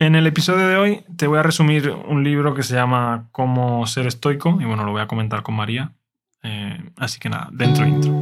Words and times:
En 0.00 0.14
el 0.14 0.26
episodio 0.26 0.66
de 0.66 0.76
hoy 0.78 1.04
te 1.18 1.26
voy 1.26 1.38
a 1.38 1.42
resumir 1.42 1.90
un 1.90 2.24
libro 2.24 2.54
que 2.54 2.62
se 2.62 2.74
llama 2.74 3.28
Cómo 3.32 3.86
ser 3.86 4.06
estoico 4.06 4.56
y 4.58 4.64
bueno, 4.64 4.82
lo 4.84 4.92
voy 4.92 5.02
a 5.02 5.06
comentar 5.06 5.42
con 5.42 5.54
María. 5.54 5.92
Eh, 6.42 6.78
así 6.96 7.20
que 7.20 7.28
nada, 7.28 7.50
dentro 7.52 7.86
intro. 7.86 8.20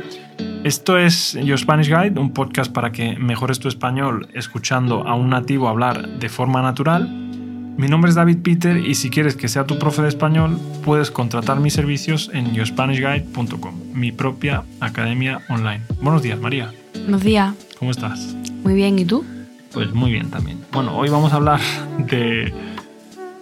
Esto 0.65 0.99
es 0.99 1.39
Your 1.41 1.57
Spanish 1.57 1.87
Guide, 1.87 2.19
un 2.19 2.33
podcast 2.33 2.73
para 2.73 2.91
que 2.91 3.17
mejores 3.17 3.61
tu 3.61 3.69
español 3.69 4.27
escuchando 4.35 5.07
a 5.07 5.15
un 5.15 5.31
nativo 5.31 5.69
hablar 5.69 6.19
de 6.19 6.29
forma 6.29 6.63
natural. 6.63 7.09
Mi 7.09 7.87
nombre 7.87 8.09
es 8.09 8.17
David 8.17 8.39
Peter 8.43 8.77
y 8.77 8.97
si 8.97 9.09
quieres 9.09 9.37
que 9.37 9.47
sea 9.47 9.65
tu 9.65 9.79
profe 9.79 10.03
de 10.03 10.09
español, 10.09 10.59
puedes 10.85 11.13
contratar 11.13 11.61
mis 11.61 11.75
servicios 11.75 12.29
en 12.35 12.55
yourspanishguide.com, 12.55 13.75
mi 13.95 14.11
propia 14.11 14.65
academia 14.81 15.43
online. 15.49 15.83
Buenos 16.03 16.25
días, 16.25 16.41
María. 16.41 16.73
Buenos 16.95 17.23
días. 17.23 17.55
¿Cómo 17.79 17.93
estás? 17.93 18.35
Muy 18.65 18.75
bien, 18.75 18.99
¿y 18.99 19.05
tú? 19.05 19.25
Pues 19.73 19.93
muy 19.93 20.13
bien 20.13 20.31
también. 20.31 20.65
Bueno, 20.73 20.97
hoy 20.97 21.09
vamos 21.09 21.33
a 21.33 21.37
hablar 21.37 21.61
de, 21.99 22.53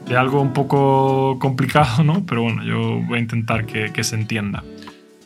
de 0.06 0.16
algo 0.16 0.40
un 0.40 0.52
poco 0.52 1.38
complicado, 1.38 2.02
¿no? 2.04 2.24
Pero 2.26 2.42
bueno, 2.42 2.64
yo 2.64 3.00
voy 3.06 3.18
a 3.18 3.20
intentar 3.20 3.66
que, 3.66 3.92
que, 3.92 4.04
se 4.04 4.16
entienda. 4.16 4.64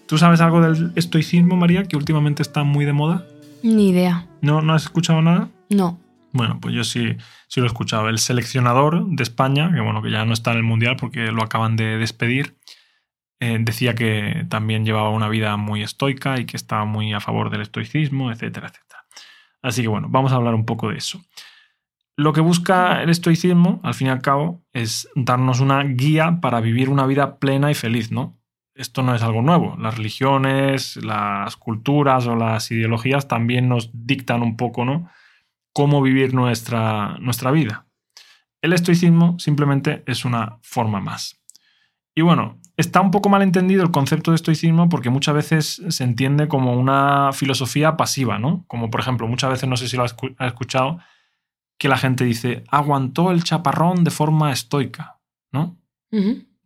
¿Tú 0.07 0.19
sabes 0.19 0.41
algo 0.41 0.61
del 0.61 0.93
estoicismo, 0.97 1.57
María, 1.57 1.85
que 1.85 1.97
últimamente 1.97 2.43
está 2.43 2.65
muy 2.65 2.85
de 2.85 2.93
moda? 2.93 3.25
Ni 3.63 3.91
idea. 3.91 4.27
¿No, 4.41 4.63
¿no 4.63 4.75
has 4.75 4.85
escuchado 4.85 5.23
nada? 5.23 5.49
No. 5.69 5.99
Bueno, 6.33 6.59
pues 6.61 6.75
yo 6.75 6.85
sí, 6.85 7.17
sí 7.49 7.61
lo 7.61 7.67
he 7.67 7.69
escuchado. 7.69 8.09
El 8.09 8.19
seleccionador 8.19 9.07
de 9.07 9.23
España, 9.23 9.71
que 9.73 9.81
bueno, 9.81 10.03
que 10.03 10.11
ya 10.11 10.25
no 10.25 10.33
está 10.33 10.53
en 10.53 10.59
el 10.59 10.63
Mundial 10.63 10.97
porque 10.97 11.33
lo 11.33 11.43
acaban 11.43 11.77
de 11.77 11.99
despedir, 11.99 12.57
eh, 13.41 13.59
decía 13.61 13.95
que 13.95 14.47
también 14.49 14.85
llevaba 14.85 15.11
una 15.11 15.29
vida 15.29 15.57
muy 15.57 15.83
estoica 15.83 16.39
y 16.39 16.45
que 16.45 16.57
estaba 16.57 16.85
muy 16.85 17.13
a 17.13 17.21
favor 17.21 17.51
del 17.51 17.63
estoicismo, 17.63 18.31
etcétera, 18.31 18.69
etcétera. 18.69 18.90
Así 19.63 19.83
que 19.83 19.89
bueno, 19.89 20.09
vamos 20.11 20.33
a 20.33 20.37
hablar 20.37 20.55
un 20.55 20.65
poco 20.65 20.91
de 20.91 20.97
eso. 20.97 21.21
Lo 22.17 22.33
que 22.33 22.41
busca 22.41 23.03
el 23.03 23.09
estoicismo, 23.09 23.81
al 23.83 23.95
fin 23.95 24.09
y 24.09 24.11
al 24.11 24.21
cabo, 24.21 24.63
es 24.73 25.09
darnos 25.15 25.61
una 25.61 25.83
guía 25.83 26.39
para 26.43 26.61
vivir 26.61 26.91
una 26.91 27.07
vida 27.07 27.39
plena 27.39 27.71
y 27.71 27.75
feliz, 27.75 28.13
¿no? 28.13 28.39
Esto 28.75 29.03
no 29.03 29.15
es 29.15 29.23
algo 29.23 29.43
nuevo. 29.43 29.77
Las 29.79 29.97
religiones, 29.97 30.97
las 30.97 31.57
culturas 31.57 32.27
o 32.27 32.37
las 32.37 32.71
ideologías 32.71 33.27
también 33.27 33.69
nos 33.69 33.91
dictan 33.93 34.43
un 34.43 34.57
poco, 34.57 34.85
¿no? 34.85 35.11
Cómo 35.73 36.03
vivir 36.03 36.35
nuestra, 36.35 37.17
nuestra 37.21 37.51
vida. 37.51 37.87
El 38.61 38.75
estoicismo 38.75 39.39
simplemente 39.39 40.03
es 40.07 40.27
una 40.27 40.59
forma 40.63 41.01
más. 41.01 41.43
Y 42.15 42.21
bueno, 42.21 42.60
está 42.81 43.01
un 43.01 43.11
poco 43.11 43.29
mal 43.29 43.43
entendido 43.43 43.83
el 43.83 43.91
concepto 43.91 44.31
de 44.31 44.37
estoicismo 44.37 44.89
porque 44.89 45.11
muchas 45.11 45.35
veces 45.35 45.83
se 45.89 46.05
entiende 46.05 46.49
como 46.49 46.73
una 46.73 47.31
filosofía 47.33 47.97
pasiva, 47.97 48.39
¿no? 48.39 48.65
Como 48.67 48.91
por 48.91 49.01
ejemplo, 49.01 49.29
muchas 49.29 49.51
veces, 49.51 49.69
no 49.69 49.77
sé 49.77 49.89
si 49.89 49.97
lo 49.97 50.05
has 50.05 50.17
escuchado, 50.41 50.99
que 51.79 51.89
la 51.89 51.99
gente 51.99 52.25
dice, 52.25 52.65
aguantó 52.69 53.31
el 53.31 53.45
chaparrón 53.45 54.05
de 54.05 54.11
forma 54.11 54.53
estoica, 54.53 55.19
¿no? 55.53 55.79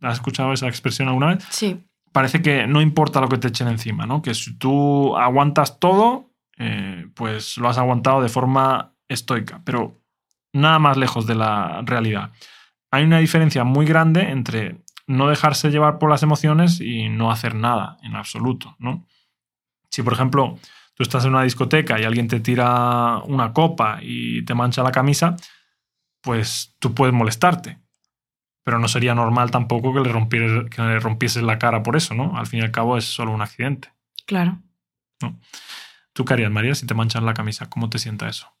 ¿Has 0.01 0.15
escuchado 0.15 0.53
esa 0.53 0.67
expresión 0.67 1.07
alguna 1.07 1.35
vez? 1.35 1.45
Sí. 1.49 1.85
Parece 2.11 2.41
que 2.41 2.65
no 2.67 2.81
importa 2.81 3.21
lo 3.21 3.29
que 3.29 3.37
te 3.37 3.49
echen 3.49 3.67
encima, 3.67 4.05
¿no? 4.05 4.21
Que 4.21 4.33
si 4.33 4.57
tú 4.57 5.15
aguantas 5.17 5.79
todo, 5.79 6.31
eh, 6.57 7.07
pues 7.13 7.57
lo 7.57 7.67
has 7.69 7.77
aguantado 7.77 8.21
de 8.21 8.29
forma 8.29 8.93
estoica, 9.07 9.61
pero 9.63 10.01
nada 10.53 10.79
más 10.79 10.97
lejos 10.97 11.27
de 11.27 11.35
la 11.35 11.81
realidad. 11.85 12.31
Hay 12.91 13.03
una 13.03 13.19
diferencia 13.19 13.63
muy 13.63 13.85
grande 13.85 14.29
entre 14.29 14.84
no 15.07 15.29
dejarse 15.29 15.69
llevar 15.69 15.99
por 15.99 16.09
las 16.09 16.23
emociones 16.23 16.81
y 16.81 17.09
no 17.09 17.31
hacer 17.31 17.55
nada 17.55 17.97
en 18.03 18.15
absoluto, 18.15 18.75
¿no? 18.79 19.05
Si, 19.89 20.03
por 20.03 20.13
ejemplo, 20.13 20.57
tú 20.95 21.03
estás 21.03 21.25
en 21.25 21.31
una 21.31 21.43
discoteca 21.43 21.99
y 21.99 22.03
alguien 22.03 22.27
te 22.27 22.39
tira 22.39 23.19
una 23.19 23.53
copa 23.53 23.99
y 24.01 24.43
te 24.43 24.55
mancha 24.55 24.83
la 24.83 24.91
camisa, 24.91 25.35
pues 26.21 26.75
tú 26.79 26.93
puedes 26.93 27.13
molestarte. 27.13 27.79
Pero 28.63 28.79
no 28.79 28.87
sería 28.87 29.13
normal 29.13 29.51
tampoco 29.51 29.93
que 29.93 29.99
le, 29.99 30.11
rompieses, 30.11 30.69
que 30.71 30.81
le 30.81 30.99
rompieses 30.99 31.43
la 31.43 31.59
cara 31.59 31.83
por 31.83 31.95
eso, 31.95 32.15
¿no? 32.15 32.35
Al 32.35 32.47
fin 32.47 32.61
y 32.61 32.63
al 32.63 32.71
cabo 32.71 32.97
es 32.97 33.05
solo 33.05 33.31
un 33.31 33.41
accidente. 33.41 33.93
Claro. 34.25 34.59
¿no? 35.21 35.39
¿Tú 36.13 36.25
qué 36.25 36.33
harías, 36.33 36.51
María, 36.51 36.73
si 36.73 36.87
te 36.87 36.95
manchan 36.95 37.25
la 37.25 37.35
camisa? 37.35 37.69
¿Cómo 37.69 37.89
te 37.89 37.99
sienta 37.99 38.27
eso? 38.27 38.51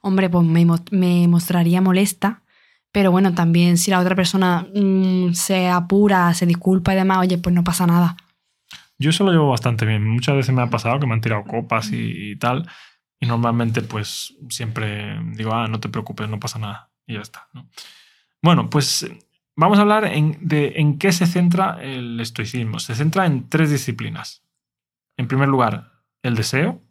Hombre, 0.00 0.30
pues 0.30 0.46
me, 0.46 0.64
me 0.92 1.26
mostraría 1.26 1.80
molesta 1.80 2.42
pero 2.98 3.12
bueno, 3.12 3.32
también 3.32 3.78
si 3.78 3.92
la 3.92 4.00
otra 4.00 4.16
persona 4.16 4.66
mmm, 4.74 5.30
se 5.30 5.68
apura, 5.68 6.34
se 6.34 6.46
disculpa 6.46 6.92
y 6.92 6.96
demás, 6.96 7.18
oye, 7.18 7.38
pues 7.38 7.54
no 7.54 7.62
pasa 7.62 7.86
nada. 7.86 8.16
Yo 8.98 9.10
eso 9.10 9.22
lo 9.22 9.30
llevo 9.30 9.50
bastante 9.50 9.86
bien. 9.86 10.04
Muchas 10.04 10.34
veces 10.34 10.52
me 10.52 10.62
ha 10.62 10.66
pasado 10.68 10.98
que 10.98 11.06
me 11.06 11.14
han 11.14 11.20
tirado 11.20 11.44
copas 11.44 11.92
y, 11.92 12.32
y 12.32 12.34
tal. 12.34 12.68
Y 13.20 13.26
normalmente, 13.26 13.82
pues 13.82 14.34
siempre 14.48 15.16
digo, 15.36 15.54
ah, 15.54 15.68
no 15.68 15.78
te 15.78 15.88
preocupes, 15.88 16.28
no 16.28 16.40
pasa 16.40 16.58
nada. 16.58 16.90
Y 17.06 17.14
ya 17.14 17.20
está. 17.20 17.46
¿no? 17.52 17.68
Bueno, 18.42 18.68
pues 18.68 19.08
vamos 19.54 19.78
a 19.78 19.82
hablar 19.82 20.04
en, 20.04 20.36
de 20.40 20.72
en 20.74 20.98
qué 20.98 21.12
se 21.12 21.28
centra 21.28 21.78
el 21.80 22.18
estoicismo. 22.18 22.80
Se 22.80 22.96
centra 22.96 23.26
en 23.26 23.48
tres 23.48 23.70
disciplinas. 23.70 24.42
En 25.16 25.28
primer 25.28 25.48
lugar, 25.48 25.92
el 26.24 26.34
deseo, 26.34 26.82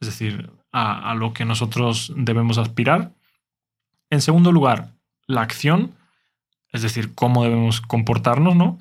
es 0.00 0.08
decir, 0.08 0.50
a, 0.72 1.10
a 1.10 1.14
lo 1.14 1.34
que 1.34 1.44
nosotros 1.44 2.10
debemos 2.16 2.56
aspirar. 2.56 3.12
En 4.08 4.22
segundo 4.22 4.50
lugar, 4.50 4.94
la 5.26 5.42
acción, 5.42 5.94
es 6.72 6.82
decir, 6.82 7.14
cómo 7.14 7.44
debemos 7.44 7.80
comportarnos, 7.80 8.56
¿no? 8.56 8.78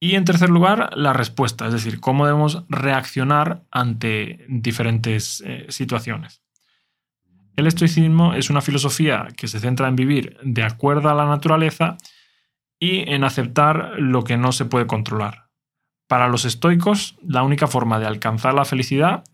Y 0.00 0.16
en 0.16 0.24
tercer 0.24 0.50
lugar, 0.50 0.90
la 0.96 1.12
respuesta, 1.14 1.66
es 1.66 1.72
decir, 1.72 1.98
cómo 2.00 2.26
debemos 2.26 2.64
reaccionar 2.68 3.62
ante 3.70 4.44
diferentes 4.48 5.42
eh, 5.46 5.66
situaciones. 5.70 6.42
El 7.56 7.66
estoicismo 7.66 8.34
es 8.34 8.50
una 8.50 8.60
filosofía 8.60 9.28
que 9.36 9.48
se 9.48 9.60
centra 9.60 9.88
en 9.88 9.96
vivir 9.96 10.36
de 10.42 10.64
acuerdo 10.64 11.08
a 11.08 11.14
la 11.14 11.24
naturaleza 11.24 11.96
y 12.78 13.08
en 13.10 13.24
aceptar 13.24 13.92
lo 13.98 14.24
que 14.24 14.36
no 14.36 14.52
se 14.52 14.64
puede 14.64 14.86
controlar. 14.86 15.48
Para 16.06 16.28
los 16.28 16.44
estoicos, 16.44 17.16
la 17.22 17.42
única 17.42 17.66
forma 17.66 17.98
de 17.98 18.06
alcanzar 18.06 18.54
la 18.54 18.64
felicidad 18.64 19.24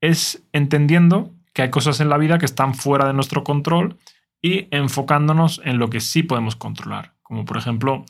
es 0.00 0.42
entendiendo 0.52 1.32
que 1.52 1.62
hay 1.62 1.70
cosas 1.70 2.00
en 2.00 2.08
la 2.08 2.18
vida 2.18 2.38
que 2.38 2.46
están 2.46 2.74
fuera 2.74 3.06
de 3.06 3.12
nuestro 3.12 3.44
control 3.44 3.98
y 4.42 4.68
enfocándonos 4.70 5.60
en 5.64 5.78
lo 5.78 5.90
que 5.90 6.00
sí 6.00 6.22
podemos 6.22 6.56
controlar, 6.56 7.14
como 7.22 7.44
por 7.44 7.56
ejemplo 7.56 8.04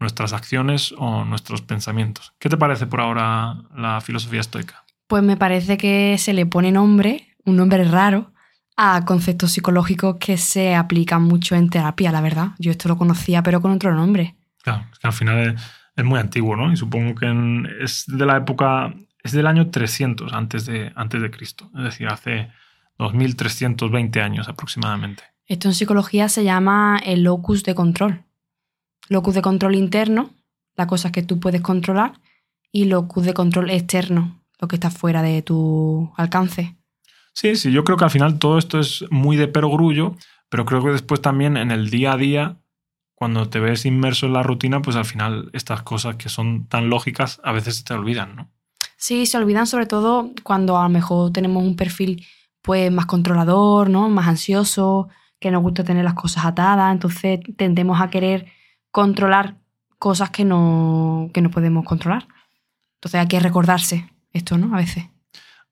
nuestras 0.00 0.32
acciones 0.32 0.94
o 0.98 1.24
nuestros 1.24 1.62
pensamientos. 1.62 2.34
¿Qué 2.38 2.48
te 2.48 2.56
parece 2.56 2.86
por 2.86 3.00
ahora 3.00 3.56
la 3.74 4.00
filosofía 4.00 4.40
estoica? 4.40 4.84
Pues 5.06 5.22
me 5.22 5.36
parece 5.36 5.76
que 5.76 6.16
se 6.18 6.32
le 6.32 6.46
pone 6.46 6.72
nombre, 6.72 7.28
un 7.44 7.56
nombre 7.56 7.84
raro, 7.84 8.32
a 8.76 9.04
conceptos 9.04 9.52
psicológicos 9.52 10.16
que 10.18 10.36
se 10.36 10.74
aplican 10.74 11.22
mucho 11.22 11.54
en 11.54 11.70
terapia, 11.70 12.10
la 12.10 12.20
verdad. 12.20 12.48
Yo 12.58 12.70
esto 12.70 12.88
lo 12.88 12.98
conocía, 12.98 13.42
pero 13.42 13.60
con 13.60 13.70
otro 13.70 13.94
nombre. 13.94 14.34
Claro, 14.62 14.86
es 14.92 14.98
que 14.98 15.06
al 15.06 15.12
final 15.12 15.54
es, 15.54 15.62
es 15.96 16.04
muy 16.04 16.18
antiguo, 16.18 16.56
¿no? 16.56 16.72
Y 16.72 16.76
supongo 16.76 17.14
que 17.14 17.26
en, 17.26 17.68
es 17.80 18.04
de 18.06 18.26
la 18.26 18.36
época, 18.36 18.92
es 19.22 19.32
del 19.32 19.46
año 19.46 19.70
300 19.70 20.32
antes 20.32 20.66
de, 20.66 20.92
antes 20.96 21.22
de 21.22 21.30
Cristo, 21.30 21.70
es 21.76 21.84
decir, 21.84 22.08
hace 22.08 22.50
2320 22.98 24.20
años 24.20 24.48
aproximadamente. 24.48 25.33
Esto 25.46 25.68
en 25.68 25.74
psicología 25.74 26.28
se 26.28 26.42
llama 26.42 26.98
el 27.04 27.22
locus 27.22 27.64
de 27.64 27.74
control. 27.74 28.24
Locus 29.08 29.34
de 29.34 29.42
control 29.42 29.74
interno, 29.74 30.30
las 30.74 30.86
cosas 30.86 31.12
que 31.12 31.22
tú 31.22 31.38
puedes 31.38 31.60
controlar, 31.60 32.20
y 32.72 32.86
locus 32.86 33.26
de 33.26 33.34
control 33.34 33.70
externo, 33.70 34.42
lo 34.58 34.68
que 34.68 34.76
está 34.76 34.90
fuera 34.90 35.22
de 35.22 35.42
tu 35.42 36.12
alcance. 36.16 36.76
Sí, 37.34 37.56
sí, 37.56 37.70
yo 37.72 37.84
creo 37.84 37.96
que 37.98 38.04
al 38.04 38.10
final 38.10 38.38
todo 38.38 38.58
esto 38.58 38.80
es 38.80 39.04
muy 39.10 39.36
de 39.36 39.48
perogrullo, 39.48 40.16
pero 40.48 40.64
creo 40.64 40.82
que 40.82 40.90
después 40.90 41.20
también 41.20 41.56
en 41.56 41.70
el 41.70 41.90
día 41.90 42.12
a 42.12 42.16
día, 42.16 42.56
cuando 43.14 43.48
te 43.50 43.60
ves 43.60 43.84
inmerso 43.84 44.26
en 44.26 44.32
la 44.32 44.42
rutina, 44.42 44.80
pues 44.80 44.96
al 44.96 45.04
final 45.04 45.50
estas 45.52 45.82
cosas 45.82 46.16
que 46.16 46.28
son 46.28 46.66
tan 46.68 46.88
lógicas 46.88 47.40
a 47.44 47.52
veces 47.52 47.76
se 47.76 47.84
te 47.84 47.94
olvidan, 47.94 48.34
¿no? 48.34 48.50
Sí, 48.96 49.26
se 49.26 49.36
olvidan 49.36 49.66
sobre 49.66 49.86
todo 49.86 50.30
cuando 50.42 50.78
a 50.78 50.84
lo 50.84 50.88
mejor 50.88 51.32
tenemos 51.32 51.62
un 51.62 51.76
perfil 51.76 52.24
pues 52.62 52.90
más 52.90 53.06
controlador, 53.06 53.90
¿no? 53.90 54.08
Más 54.08 54.26
ansioso, 54.26 55.08
que 55.44 55.50
nos 55.50 55.62
gusta 55.62 55.84
tener 55.84 56.04
las 56.04 56.14
cosas 56.14 56.46
atadas, 56.46 56.90
entonces 56.90 57.38
tendemos 57.58 58.00
a 58.00 58.08
querer 58.08 58.46
controlar 58.90 59.56
cosas 59.98 60.30
que 60.30 60.42
no, 60.42 61.28
que 61.34 61.42
no 61.42 61.50
podemos 61.50 61.84
controlar. 61.84 62.26
Entonces 62.94 63.20
hay 63.20 63.28
que 63.28 63.40
recordarse 63.40 64.08
esto, 64.32 64.56
¿no? 64.56 64.74
A 64.74 64.78
veces. 64.78 65.04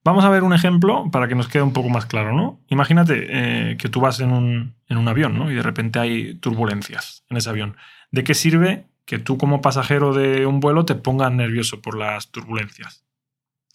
Vamos 0.04 0.26
a 0.26 0.28
ver 0.28 0.42
un 0.42 0.52
ejemplo 0.52 1.10
para 1.10 1.26
que 1.26 1.34
nos 1.34 1.48
quede 1.48 1.62
un 1.62 1.72
poco 1.72 1.88
más 1.88 2.04
claro, 2.04 2.34
¿no? 2.34 2.60
Imagínate 2.68 3.14
eh, 3.30 3.76
que 3.78 3.88
tú 3.88 4.02
vas 4.02 4.20
en 4.20 4.32
un, 4.32 4.74
en 4.88 4.98
un 4.98 5.08
avión, 5.08 5.38
¿no? 5.38 5.50
Y 5.50 5.54
de 5.54 5.62
repente 5.62 5.98
hay 5.98 6.34
turbulencias 6.34 7.24
en 7.30 7.38
ese 7.38 7.48
avión. 7.48 7.78
¿De 8.10 8.24
qué 8.24 8.34
sirve 8.34 8.88
que 9.06 9.18
tú 9.18 9.38
como 9.38 9.62
pasajero 9.62 10.12
de 10.12 10.44
un 10.44 10.60
vuelo 10.60 10.84
te 10.84 10.96
pongas 10.96 11.32
nervioso 11.32 11.80
por 11.80 11.96
las 11.96 12.30
turbulencias? 12.30 13.06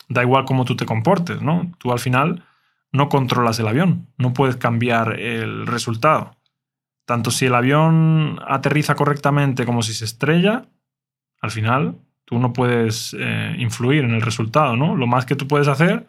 Da 0.10 0.22
igual 0.22 0.46
cómo 0.46 0.64
tú 0.64 0.76
te 0.76 0.86
comportes, 0.86 1.42
¿no? 1.42 1.72
Tú 1.80 1.92
al 1.92 1.98
final 1.98 2.44
no 2.92 3.10
controlas 3.10 3.60
el 3.60 3.68
avión, 3.68 4.08
no 4.18 4.34
puedes 4.34 4.56
cambiar 4.56 5.20
el 5.20 5.68
resultado. 5.68 6.38
Tanto 7.06 7.32
si 7.32 7.46
el 7.46 7.56
avión 7.56 8.40
aterriza 8.48 8.96
correctamente 8.96 9.66
como 9.66 9.82
si 9.82 9.94
se 9.94 10.06
estrella, 10.06 10.66
al 11.42 11.52
final 11.52 11.96
tú 12.26 12.40
no 12.40 12.52
puedes 12.52 13.16
eh, 13.18 13.56
influir 13.58 14.04
en 14.04 14.12
el 14.12 14.22
resultado, 14.22 14.76
¿no? 14.76 14.96
Lo 14.96 15.08
más 15.08 15.26
que 15.26 15.36
tú 15.36 15.48
puedes 15.48 15.68
hacer 15.70 16.08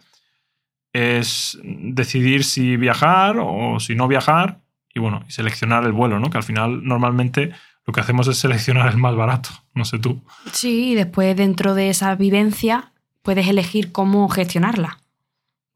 es 0.92 1.58
decidir 1.62 2.42
si 2.42 2.76
viajar 2.76 3.36
o 3.38 3.78
si 3.78 3.94
no 3.94 4.08
viajar 4.08 4.60
y 4.92 4.98
bueno, 4.98 5.24
y 5.28 5.32
seleccionar 5.32 5.84
el 5.84 5.92
vuelo, 5.92 6.18
¿no? 6.18 6.30
Que 6.30 6.38
al 6.38 6.42
final 6.42 6.82
normalmente 6.84 7.52
lo 7.86 7.92
que 7.92 8.00
hacemos 8.00 8.26
es 8.26 8.38
seleccionar 8.38 8.88
el 8.90 8.98
más 8.98 9.14
barato, 9.14 9.50
no 9.74 9.84
sé 9.84 9.98
tú. 9.98 10.20
Sí, 10.52 10.90
y 10.90 10.94
después 10.94 11.36
dentro 11.36 11.74
de 11.74 11.90
esa 11.90 12.14
vivencia 12.16 12.92
puedes 13.22 13.46
elegir 13.46 13.92
cómo 13.92 14.28
gestionarla. 14.28 14.98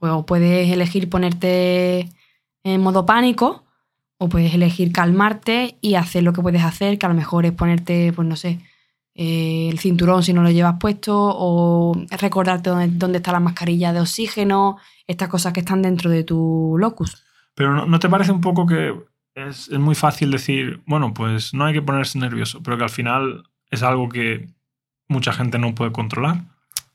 O 0.05 0.27
puedes 0.27 0.69
elegir 0.71 1.09
ponerte 1.09 2.09
en 2.65 2.81
modo 2.81 3.07
pánico 3.07 3.65
o 4.19 4.29
puedes 4.29 4.55
elegir 4.55 4.93
calmarte 4.93 5.79
y 5.81 5.95
hacer 5.95 6.23
lo 6.23 6.33
que 6.33 6.43
puedes 6.43 6.63
hacer, 6.63 6.99
que 6.99 7.07
a 7.07 7.09
lo 7.09 7.15
mejor 7.15 7.45
es 7.47 7.53
ponerte, 7.53 8.13
pues 8.13 8.27
no 8.27 8.37
sé, 8.37 8.61
eh, 9.15 9.69
el 9.71 9.79
cinturón 9.79 10.23
si 10.23 10.33
no 10.33 10.43
lo 10.43 10.51
llevas 10.51 10.77
puesto 10.79 11.17
o 11.17 11.95
recordarte 12.21 12.71
dónde, 12.71 13.19
está 13.19 13.33
la 13.33 13.41
mascarilla 13.41 13.93
de 13.93 14.01
oxígeno, 14.01 14.79
estas 15.07 15.29
cosas 15.29 15.53
que 15.53 15.61
están 15.61 15.83
dentro 15.83 16.09
de 16.11 16.25
tu 16.25 16.77
locus. 16.79 17.25
Pero 17.55 17.87
¿no, 17.87 17.99
te 17.99 18.09
parece 18.09 18.33
un 18.33 18.41
poco 18.41 18.65
que 18.67 18.95
es, 19.35 19.69
es, 19.69 19.79
muy 19.79 19.95
fácil 19.95 20.31
decir, 20.31 20.83
bueno, 20.87 21.13
pues 21.15 21.53
no 21.53 21.65
hay 21.65 21.75
que 21.75 21.83
ponerse 21.83 22.19
nervioso, 22.19 22.63
pero 22.63 22.79
que 22.79 22.85
al 22.85 22.91
final 22.91 23.45
es 23.71 23.83
algo 23.83 24.09
que 24.09 24.49
mucha 25.09 25.33
gente 25.33 25.59
no 25.59 25.75
puede 25.75 25.93
controlar? 25.93 26.45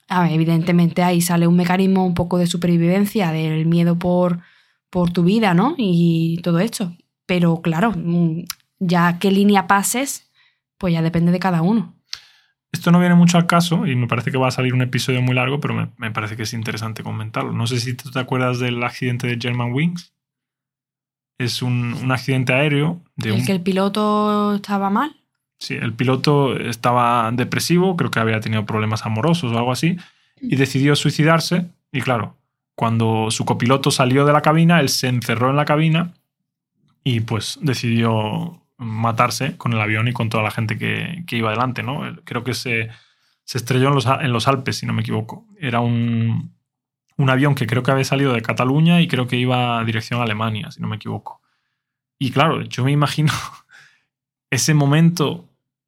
A 0.08 0.24
ver, 0.24 0.32
evidentemente 0.32 1.04
ahí 1.04 1.22
sale 1.22 1.48
un 1.48 1.56
mecanismo 1.56 2.06
un 2.06 2.14
poco 2.14 2.38
de 2.38 2.48
supervivencia, 2.48 3.32
del 3.32 3.66
miedo 3.66 4.00
por, 4.00 4.40
por 4.90 5.12
tu 5.12 5.24
vida, 5.24 5.54
¿no? 5.54 5.76
Y 5.78 6.40
todo 6.44 6.60
esto. 6.60 6.96
Pero 7.26 7.62
claro, 7.62 7.92
mm, 7.92 8.44
ya 8.80 9.20
qué 9.20 9.32
línea 9.32 9.68
pases, 9.68 10.32
pues 10.78 10.94
ya 10.94 11.02
depende 11.02 11.32
de 11.32 11.40
cada 11.40 11.62
uno. 11.62 11.98
Esto 12.72 12.92
no 12.92 13.00
viene 13.00 13.16
mucho 13.16 13.38
al 13.38 13.48
caso 13.48 13.86
y 13.86 13.96
me 13.96 14.08
parece 14.08 14.32
que 14.32 14.38
va 14.38 14.50
a 14.50 14.52
salir 14.52 14.74
un 14.74 14.82
episodio 14.82 15.22
muy 15.22 15.34
largo, 15.34 15.60
pero 15.60 15.92
me, 15.98 16.12
parece 16.12 16.36
que 16.36 16.44
es 16.44 16.54
interesante 16.54 17.02
comentarlo. 17.04 17.54
No 17.54 17.66
sé 17.66 17.80
si 17.80 17.94
tú 17.94 18.12
te 18.12 18.20
acuerdas 18.20 18.60
del 18.60 18.84
accidente 18.84 19.28
de 19.28 19.38
German 19.40 19.74
Wings. 19.74 20.14
Es 21.38 21.62
un, 21.62 22.12
accidente 22.12 22.54
aéreo. 22.54 23.04
De 23.16 23.36
¿El 23.36 23.46
que 23.46 23.52
el 23.52 23.62
piloto 23.62 24.56
estaba 24.56 24.90
mal? 24.90 25.17
Sí, 25.60 25.74
el 25.76 25.94
piloto 25.94 26.56
estaba 26.56 27.32
depresivo, 27.32 27.98
creo 27.98 28.12
que 28.12 28.20
había 28.20 28.40
tenido 28.40 28.66
problemas 28.66 29.06
amorosos 29.06 29.52
o 29.52 29.58
algo 29.58 29.72
así, 29.72 29.98
y 30.40 30.56
decidió 30.56 30.96
suicidarse. 30.96 31.66
Y 31.92 32.02
claro, 32.02 32.36
cuando 32.76 33.32
su 33.32 33.44
copiloto 33.44 33.90
salió 33.90 34.26
de 34.26 34.34
la 34.34 34.42
cabina, 34.42 34.80
él 34.80 34.90
se 34.90 35.08
encerró 35.08 35.50
en 35.50 35.56
la 35.56 35.66
cabina 35.66 36.14
y 37.04 37.22
pues 37.22 37.58
decidió 37.62 38.62
matarse 38.78 39.58
con 39.58 39.74
el 39.74 39.82
avión 39.82 40.08
y 40.08 40.14
con 40.14 40.30
toda 40.30 40.44
la 40.44 40.52
gente 40.52 40.78
que, 40.78 41.24
iba 41.36 41.50
delante, 41.50 41.82
¿no? 41.82 42.02
Creo 42.24 42.44
que 42.44 42.54
se, 42.54 42.90
se 43.44 43.58
estrelló 43.58 43.88
en 43.88 43.96
los, 43.96 44.06
en 44.06 44.32
los, 44.32 44.48
Alpes, 44.48 44.78
si 44.78 44.86
no 44.86 44.94
me 44.94 45.02
equivoco. 45.02 45.48
Era 45.60 45.80
un, 45.80 46.54
un, 47.18 47.30
avión 47.32 47.56
que 47.56 47.66
creo 47.66 47.82
que 47.82 47.90
había 47.90 48.04
salido 48.04 48.34
de 48.34 48.44
Cataluña 48.44 49.02
y 49.02 49.08
creo 49.08 49.26
que 49.26 49.38
iba 49.38 49.80
a 49.80 49.84
dirección 49.84 50.20
a 50.20 50.24
Alemania, 50.24 50.70
si 50.70 50.80
no 50.80 50.88
me 50.88 50.98
equivoco. 50.98 51.42
Y 52.20 52.32
claro, 52.32 52.62
yo 52.62 52.84
me 52.84 52.92
imagino 52.92 53.34
ese 54.50 54.74
momento 54.74 55.46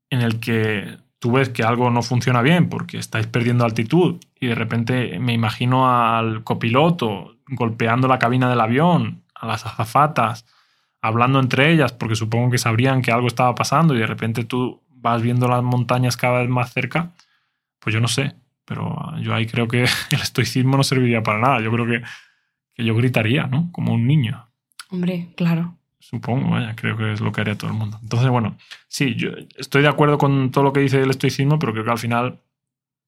en 0.10 0.22
el 0.22 0.40
que 0.40 0.98
tú 1.20 1.34
ves 1.34 1.50
que 1.50 1.64
algo 1.64 1.90
no 1.90 2.02
funciona 2.02 2.42
bien 2.42 2.70
porque 2.70 2.98
estáis 2.98 3.28
perdiendo 3.28 3.66
altitud 3.66 4.20
y 4.40 4.48
de 4.48 4.56
repente 4.56 5.20
me 5.20 5.34
imagino 5.34 5.90
al 5.90 6.44
copiloto 6.44 7.36
golpeando 7.48 8.08
la 8.08 8.20
cabina 8.20 8.50
del 8.50 8.62
avión, 8.62 9.24
a 9.36 9.48
las 9.48 9.66
azafatas, 9.66 10.46
hablando 11.02 11.40
entre 11.40 11.72
ellas, 11.72 11.94
porque 11.94 12.16
supongo 12.16 12.52
que 12.52 12.58
sabrían 12.58 13.02
que 13.02 13.12
algo 13.12 13.28
estaba 13.28 13.56
pasando 13.56 13.96
y 13.96 14.00
de 14.00 14.08
repente 14.08 14.44
tú 14.44 14.82
vas 14.90 15.22
viendo 15.22 15.48
las 15.48 15.64
montañas 15.64 16.18
cada 16.18 16.40
vez 16.40 16.50
más 16.50 16.74
cerca, 16.74 17.14
pues 17.80 17.94
yo 17.94 18.02
no 18.02 18.08
sé, 18.08 18.36
pero 18.66 19.14
yo 19.22 19.34
ahí 19.34 19.48
creo 19.48 19.68
que 19.68 19.84
el 20.12 20.22
estoicismo 20.22 20.78
no 20.78 20.84
serviría 20.84 21.24
para 21.24 21.40
nada. 21.40 21.62
Yo 21.62 21.72
creo 21.72 21.88
que, 21.88 22.04
que 22.74 22.86
yo 22.86 22.96
gritaría, 22.96 23.48
¿no? 23.48 23.72
Como 23.72 23.94
un 23.94 24.06
niño. 24.06 24.48
Hombre, 24.92 25.30
claro. 25.36 25.79
Supongo, 26.10 26.52
vaya, 26.52 26.76
creo 26.76 26.98
que 26.98 27.14
es 27.14 27.22
lo 27.22 27.32
que 27.32 27.42
haría 27.42 27.58
todo 27.58 27.70
el 27.70 27.78
mundo. 27.78 28.00
Entonces, 28.02 28.30
bueno, 28.30 28.58
sí, 28.88 29.16
yo 29.16 29.30
estoy 29.58 29.84
de 29.84 29.90
acuerdo 29.90 30.18
con 30.18 30.52
todo 30.52 30.64
lo 30.64 30.74
que 30.74 30.80
dice 30.80 31.02
el 31.02 31.12
estoicismo, 31.12 31.60
pero 31.60 31.72
creo 31.72 31.86
que 31.86 31.92
al 31.92 32.00
final 32.00 32.40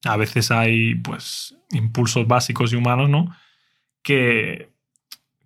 a 0.03 0.17
veces 0.17 0.51
hay, 0.51 0.95
pues, 0.95 1.55
impulsos 1.71 2.27
básicos 2.27 2.73
y 2.73 2.75
humanos, 2.75 3.09
¿no? 3.09 3.35
Que, 4.03 4.69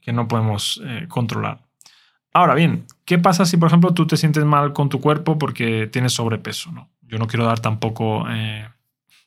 que 0.01 0.11
no 0.11 0.27
podemos 0.27 0.81
eh, 0.83 1.05
controlar. 1.07 1.65
Ahora 2.33 2.53
bien, 2.53 2.85
¿qué 3.05 3.17
pasa 3.17 3.45
si, 3.45 3.55
por 3.55 3.67
ejemplo, 3.67 3.93
tú 3.93 4.05
te 4.07 4.17
sientes 4.17 4.43
mal 4.43 4.73
con 4.73 4.89
tu 4.89 4.99
cuerpo 4.99 5.37
porque 5.37 5.87
tienes 5.87 6.11
sobrepeso? 6.11 6.69
¿no? 6.73 6.89
Yo 7.01 7.17
no 7.17 7.27
quiero 7.27 7.45
dar 7.45 7.61
tampoco 7.61 8.25
eh, 8.29 8.67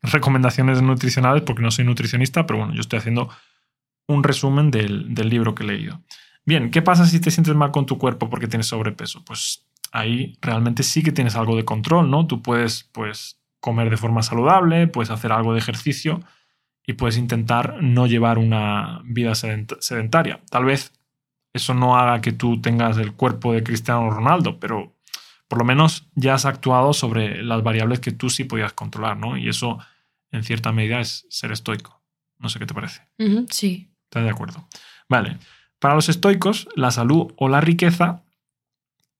recomendaciones 0.02 0.82
nutricionales 0.82 1.42
porque 1.42 1.62
no 1.62 1.70
soy 1.70 1.86
nutricionista, 1.86 2.46
pero 2.46 2.58
bueno, 2.58 2.74
yo 2.74 2.82
estoy 2.82 2.98
haciendo 2.98 3.30
un 4.06 4.22
resumen 4.24 4.70
del, 4.70 5.14
libro 5.14 5.54
que 5.54 5.64
he 5.64 5.66
leído. 5.66 6.02
Bien, 6.48 6.70
¿qué 6.70 6.80
pasa 6.80 7.04
si 7.04 7.20
te 7.20 7.30
sientes 7.30 7.54
mal 7.54 7.72
con 7.72 7.84
tu 7.84 7.98
cuerpo 7.98 8.30
porque 8.30 8.46
tienes 8.46 8.68
sobrepeso? 8.68 9.22
Pues 9.22 9.66
ahí 9.92 10.32
realmente 10.40 10.82
sí 10.82 11.02
que 11.02 11.12
tienes 11.12 11.36
algo 11.36 11.54
de 11.54 11.66
control, 11.66 12.10
¿no? 12.10 12.26
Tú 12.26 12.40
puedes, 12.40 12.84
pues, 12.84 13.38
comer 13.60 13.90
de 13.90 13.98
forma 13.98 14.22
saludable, 14.22 14.86
puedes 14.86 15.10
hacer 15.10 15.30
algo 15.30 15.52
de 15.52 15.58
ejercicio 15.58 16.22
y 16.86 16.94
puedes 16.94 17.18
intentar 17.18 17.82
no 17.82 18.06
llevar 18.06 18.38
una 18.38 19.02
vida 19.04 19.34
sedentaria. 19.34 20.40
Tal 20.48 20.64
vez 20.64 20.94
eso 21.52 21.74
no 21.74 21.98
haga 21.98 22.22
que 22.22 22.32
tú 22.32 22.62
tengas 22.62 22.96
el 22.96 23.12
cuerpo 23.12 23.52
de 23.52 23.62
Cristiano 23.62 24.08
Ronaldo, 24.08 24.58
pero 24.58 24.96
por 25.48 25.58
lo 25.58 25.66
menos 25.66 26.08
ya 26.14 26.32
has 26.32 26.46
actuado 26.46 26.94
sobre 26.94 27.42
las 27.42 27.62
variables 27.62 28.00
que 28.00 28.12
tú 28.12 28.30
sí 28.30 28.44
podías 28.44 28.72
controlar, 28.72 29.18
¿no? 29.18 29.36
Y 29.36 29.50
eso, 29.50 29.80
en 30.30 30.42
cierta 30.44 30.72
medida, 30.72 30.98
es 30.98 31.26
ser 31.28 31.52
estoico. 31.52 32.00
No 32.38 32.48
sé 32.48 32.58
qué 32.58 32.64
te 32.64 32.72
parece. 32.72 33.02
sí. 33.50 33.90
¿Estás 34.04 34.24
de 34.24 34.30
acuerdo? 34.30 34.66
Vale. 35.10 35.36
Para 35.78 35.94
los 35.94 36.08
estoicos, 36.08 36.68
la 36.74 36.90
salud 36.90 37.32
o 37.36 37.48
la 37.48 37.60
riqueza 37.60 38.22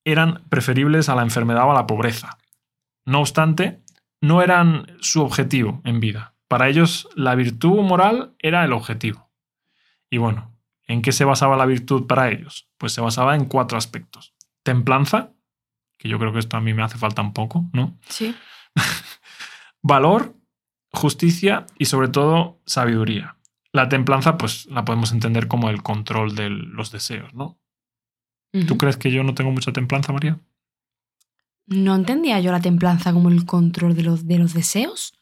eran 0.05 0.45
preferibles 0.49 1.09
a 1.09 1.15
la 1.15 1.23
enfermedad 1.23 1.65
o 1.67 1.71
a 1.71 1.75
la 1.75 1.87
pobreza. 1.87 2.39
No 3.05 3.21
obstante, 3.21 3.81
no 4.21 4.43
eran 4.43 4.97
su 5.01 5.23
objetivo 5.23 5.81
en 5.85 6.01
vida. 6.01 6.35
Para 6.49 6.69
ellos, 6.69 7.09
la 7.15 7.35
virtud 7.35 7.83
moral 7.83 8.35
era 8.39 8.65
el 8.65 8.73
objetivo. 8.73 9.31
Y 10.11 10.19
bueno, 10.19 10.59
¿En 10.89 11.03
qué 11.03 11.13
se 11.13 11.25
basaba 11.25 11.57
la 11.57 11.67
virtud 11.67 12.07
para 12.07 12.31
ellos? 12.31 12.67
Pues 12.79 12.93
se 12.93 13.03
basaba 13.03 13.37
en 13.37 13.45
cuatro 13.45 13.77
aspectos. 13.77 14.35
Templanza, 14.63 15.33
que 15.99 16.09
yo 16.09 16.19
creo 16.19 16.33
que 16.33 16.39
esto 16.39 16.57
a 16.57 16.63
mí 16.63 16.73
me 16.73 16.83
hace 16.83 16.97
falta 16.97 17.21
un 17.21 17.35
poco, 17.35 17.67
¿no? 17.75 17.99
Sí. 18.09 18.35
Valor, 19.83 20.35
justicia 20.91 21.67
y 21.79 21.85
sobre 21.85 22.09
todo 22.09 22.59
sabiduría. 22.65 23.37
La 23.79 23.89
templanza, 23.89 24.37
pues 24.37 24.67
la 24.67 24.85
podemos 24.85 25.13
entender 25.13 25.47
como 25.47 25.71
el 25.71 25.85
control 25.85 26.35
de 26.35 26.51
los 26.51 26.91
deseos, 26.91 27.33
¿no? 27.33 27.61
¿Tú 28.67 28.77
crees 28.77 28.97
que 28.97 29.13
yo 29.13 29.23
no 29.23 29.35
tengo 29.35 29.53
mucha 29.53 29.73
templanza, 29.73 30.13
María? 30.13 30.41
No 31.69 31.95
entendía 31.95 32.41
yo 32.41 32.51
la 32.51 32.61
templanza 32.61 33.13
como 33.13 33.29
el 33.29 33.47
control 33.47 33.95
de 33.95 34.03
los, 34.03 34.27
de 34.27 34.39
los 34.39 34.53
deseos. 34.53 35.15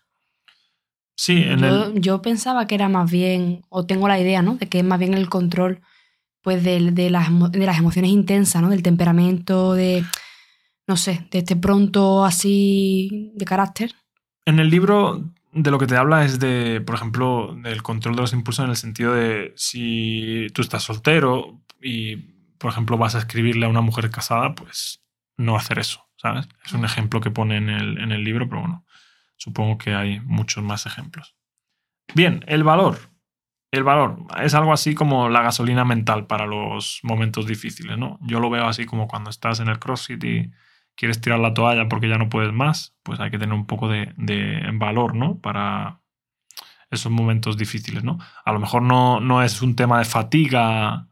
Sí, 1.19 1.43
en 1.43 1.59
yo, 1.61 1.85
el... 1.85 2.01
yo 2.01 2.23
pensaba 2.23 2.67
que 2.67 2.77
era 2.77 2.89
más 2.89 3.11
bien, 3.11 3.61
o 3.69 3.85
tengo 3.85 4.09
la 4.09 4.19
idea, 4.19 4.41
¿no? 4.41 4.57
De 4.57 4.71
que 4.71 4.79
es 4.79 4.85
más 4.85 4.99
bien 4.99 5.13
el 5.13 5.29
control 5.29 5.83
pues 6.41 6.65
de, 6.65 6.93
de, 6.93 7.11
las, 7.11 7.29
de 7.53 7.67
las 7.67 7.77
emociones 7.77 8.11
intensas, 8.11 8.63
¿no? 8.63 8.71
Del 8.71 8.83
temperamento, 8.83 9.75
de, 9.75 10.03
no 10.87 10.97
sé, 10.97 11.27
de 11.31 11.41
este 11.41 11.57
pronto 11.57 12.25
así 12.25 13.33
de 13.35 13.45
carácter. 13.45 13.93
En 14.47 14.61
el 14.61 14.71
libro 14.71 15.25
de 15.57 15.71
lo 15.71 15.79
que 15.79 15.87
te 15.87 15.97
habla 15.97 16.25
es 16.25 16.39
de, 16.39 16.83
por 16.83 16.95
ejemplo, 16.95 17.55
del 17.57 17.83
control 17.83 18.15
de 18.15 18.21
los 18.21 18.33
impulsos 18.35 18.65
en 18.65 18.71
el 18.71 18.77
sentido 18.77 19.15
de 19.15 19.55
si 19.57 20.49
tú 20.53 20.61
estás 20.61 20.83
soltero 20.83 21.63
y, 21.81 22.17
por 22.59 22.71
ejemplo, 22.71 22.99
vas 22.99 23.15
a 23.15 23.19
escribirle 23.19 23.65
a 23.65 23.71
una 23.71 23.81
mujer 23.81 24.11
casada, 24.11 24.55
pues 24.55 25.03
no 25.39 25.57
hacer 25.57 25.79
eso, 25.79 26.07
¿sabes? 26.17 26.47
Es 26.65 26.73
un 26.73 26.85
ejemplo 26.85 27.21
que 27.21 27.31
pone 27.31 27.57
en 27.57 27.71
el, 27.71 27.99
en 27.99 28.13
el 28.13 28.23
libro, 28.23 28.49
pero 28.49 28.61
bueno. 28.61 28.85
Supongo 29.37 29.79
que 29.79 29.95
hay 29.95 30.21
muchos 30.21 30.63
más 30.63 30.87
ejemplos. 30.87 31.37
Bien, 32.15 32.45
el 32.47 32.63
valor. 32.63 32.99
El 33.71 33.83
valor 33.83 34.19
es 34.43 34.55
algo 34.55 34.73
así 34.73 34.95
como 34.95 35.29
la 35.29 35.43
gasolina 35.43 35.85
mental 35.85 36.27
para 36.27 36.47
los 36.47 37.01
momentos 37.03 37.47
difíciles, 37.47 37.99
¿no? 37.99 38.19
Yo 38.23 38.41
lo 38.41 38.51
veo 38.51 38.67
así 38.67 38.87
como 38.87 39.09
cuando 39.09 39.31
estás 39.31 39.61
en 39.61 39.69
el 39.69 39.79
CrossFit 39.79 40.25
y 40.25 40.51
quieres 40.97 41.21
tirar 41.21 41.39
la 41.39 41.55
toalla 41.55 41.89
porque 41.89 42.09
ya 42.09 42.19
no 42.19 42.29
puedes 42.29 42.53
más, 42.53 42.95
pues 43.03 43.21
hay 43.21 43.31
que 43.31 43.39
tener 43.39 43.55
un 43.55 43.67
poco 43.67 43.89
de, 43.89 44.13
valor, 44.75 45.15
¿no? 45.15 45.39
Para 45.39 46.01
esos 46.91 47.13
momentos 47.13 47.57
difíciles, 47.57 48.05
¿no? 48.05 48.19
A 48.45 48.53
lo 48.53 48.61
mejor 48.61 48.83
no, 48.83 49.21
no 49.21 49.43
es 49.43 49.63
un 49.63 49.77
tema 49.77 49.99
de 49.99 50.05
fatiga 50.05 51.09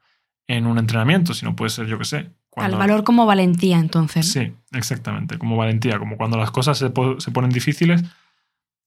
en 0.47 0.67
un 0.67 0.79
entrenamiento, 0.79 1.35
sino 1.35 1.55
puede 1.57 1.71
ser, 1.71 1.87
yo 1.87 1.99
qué 1.99 2.05
sé, 2.05 2.31
al 2.57 2.77
valor 2.77 3.05
como 3.05 3.27
valentía, 3.27 3.79
entonces. 3.79 4.31
Sí, 4.31 4.53
exactamente, 4.73 5.39
como 5.39 5.57
valentía, 5.57 5.99
como 5.99 6.17
cuando 6.17 6.37
las 6.37 6.51
cosas 6.51 6.79
se, 6.79 6.91
ponen 6.91 7.51
difíciles, 7.51 8.05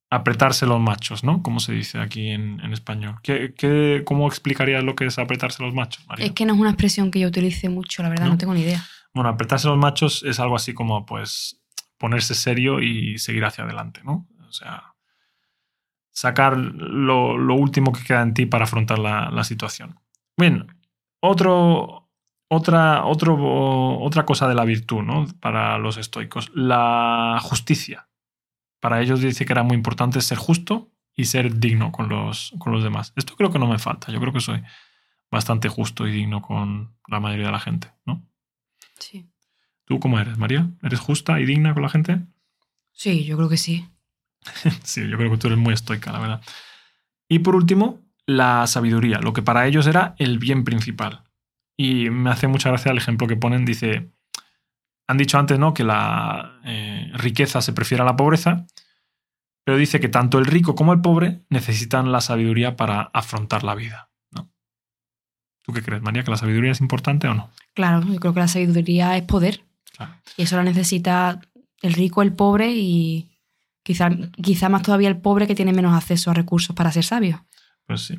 apretarse 0.09 0.65
los 0.65 0.79
machos, 0.79 1.23
¿no? 1.23 1.43
Como 1.43 1.59
se 1.59 1.73
dice 1.73 1.99
aquí 1.99 2.29
en, 2.29 2.61
español. 2.71 3.15
¿Qué, 3.21 4.03
cómo 4.05 4.27
explicarías 4.27 4.83
lo 4.83 4.95
que 4.95 5.05
es 5.05 5.19
apretarse 5.19 5.63
los 5.63 5.73
machos, 5.73 6.05
María? 6.07 6.25
Es 6.25 6.31
que 6.31 6.45
no 6.45 6.53
es 6.53 6.59
una 6.59 6.69
expresión 6.69 7.11
que 7.11 7.19
yo 7.19 7.27
utilice 7.27 7.67
mucho, 7.69 8.03
la 8.03 8.09
verdad, 8.09 8.27
no, 8.27 8.37
tengo 8.37 8.53
ni 8.53 8.61
idea. 8.61 8.83
Bueno, 9.17 9.31
apretarse 9.31 9.67
los 9.67 9.79
machos 9.79 10.21
es 10.21 10.39
algo 10.39 10.55
así 10.55 10.75
como, 10.75 11.03
pues, 11.03 11.59
ponerse 11.97 12.35
serio 12.35 12.79
y 12.81 13.17
seguir 13.17 13.45
hacia 13.45 13.63
adelante, 13.63 14.01
¿no? 14.03 14.27
O 14.47 14.51
sea, 14.51 14.93
sacar 16.11 16.55
lo, 16.55 17.33
último 17.55 17.91
que 17.91 18.03
queda 18.03 18.21
en 18.21 18.35
ti 18.35 18.45
para 18.45 18.65
afrontar 18.65 18.99
la, 18.99 19.43
situación. 19.43 19.99
Bien, 20.37 20.67
otro, 21.19 22.11
otra, 22.47 23.05
otro, 23.05 23.97
otra 24.03 24.23
cosa 24.23 24.47
de 24.47 24.53
la 24.53 24.65
virtud, 24.65 25.01
¿no? 25.01 25.25
Para 25.39 25.79
los 25.79 25.97
estoicos, 25.97 26.51
la 26.53 27.39
justicia. 27.41 28.09
Para 28.79 29.01
ellos 29.01 29.19
dice 29.19 29.45
que 29.45 29.53
era 29.53 29.63
muy 29.63 29.75
importante 29.77 30.21
ser 30.21 30.37
justo 30.37 30.91
y 31.15 31.25
ser 31.25 31.59
digno 31.59 31.91
con 31.91 32.07
los, 32.07 32.53
con 32.59 32.71
los 32.71 32.83
demás. 32.83 33.13
Esto 33.15 33.35
creo 33.35 33.49
que 33.49 33.57
no 33.57 33.65
me 33.65 33.79
falta. 33.79 34.11
Yo 34.11 34.19
creo 34.19 34.31
que 34.31 34.41
soy 34.41 34.61
bastante 35.31 35.69
justo 35.69 36.07
y 36.07 36.11
digno 36.11 36.43
con 36.43 36.95
la 37.07 37.19
mayoría 37.19 37.47
de 37.47 37.51
la 37.51 37.59
gente, 37.59 37.91
¿no? 38.05 38.26
Sí. 38.99 39.29
¿Tú 39.85 39.99
cómo 39.99 40.19
eres, 40.19 40.37
María? 40.37 40.69
¿Eres 40.83 40.99
justa 40.99 41.39
y 41.39 41.45
digna 41.45 41.73
con 41.73 41.83
la 41.83 41.89
gente? 41.89 42.19
Sí, 42.91 43.23
yo 43.25 43.37
creo 43.37 43.49
que 43.49 43.57
sí. 43.57 43.87
sí, 44.83 45.07
yo 45.07 45.17
creo 45.17 45.31
que 45.31 45.37
tú 45.37 45.47
eres 45.47 45.59
muy 45.59 45.73
estoica, 45.73 46.11
la 46.11 46.19
verdad. 46.19 46.41
Y 47.29 47.39
por 47.39 47.55
último, 47.55 48.01
la 48.25 48.67
sabiduría, 48.67 49.19
lo 49.19 49.33
que 49.33 49.41
para 49.41 49.67
ellos 49.67 49.87
era 49.87 50.15
el 50.17 50.39
bien 50.39 50.63
principal. 50.63 51.23
Y 51.77 52.09
me 52.09 52.31
hace 52.31 52.47
mucha 52.47 52.69
gracia 52.69 52.91
el 52.91 52.97
ejemplo 52.97 53.27
que 53.27 53.37
ponen, 53.37 53.65
dice, 53.65 54.11
han 55.07 55.17
dicho 55.17 55.37
antes, 55.37 55.57
¿no? 55.57 55.73
Que 55.73 55.83
la 55.83 56.59
eh, 56.65 57.11
riqueza 57.13 57.61
se 57.61 57.73
prefiere 57.73 58.01
a 58.01 58.05
la 58.05 58.15
pobreza, 58.15 58.65
pero 59.63 59.77
dice 59.77 59.99
que 59.99 60.09
tanto 60.09 60.39
el 60.39 60.45
rico 60.45 60.75
como 60.75 60.93
el 60.93 61.01
pobre 61.01 61.41
necesitan 61.49 62.11
la 62.11 62.21
sabiduría 62.21 62.75
para 62.75 63.09
afrontar 63.13 63.63
la 63.63 63.75
vida. 63.75 64.09
¿Tú 65.67 65.73
qué 65.73 65.81
crees, 65.81 66.01
María? 66.01 66.23
¿Que 66.23 66.31
la 66.31 66.37
sabiduría 66.37 66.71
es 66.71 66.79
importante 66.79 67.27
o 67.27 67.33
no? 67.33 67.49
Claro, 67.73 68.01
yo 68.07 68.15
creo 68.21 68.33
que 68.33 68.39
la 68.39 68.47
sabiduría 68.47 69.17
es 69.17 69.23
poder. 69.23 69.65
Y 70.37 70.43
eso 70.43 70.55
la 70.55 70.63
necesita 70.63 71.41
el 71.81 71.91
rico, 71.91 72.21
el 72.21 72.31
pobre 72.31 72.71
y 72.73 73.37
quizá, 73.83 74.09
quizá 74.41 74.69
más 74.69 74.83
todavía 74.83 75.09
el 75.09 75.17
pobre 75.17 75.45
que 75.45 75.55
tiene 75.55 75.73
menos 75.73 75.93
acceso 75.93 76.31
a 76.31 76.33
recursos 76.33 76.73
para 76.73 76.91
ser 76.93 77.03
sabio. 77.03 77.45
Pues 77.85 78.01
sí. 78.01 78.17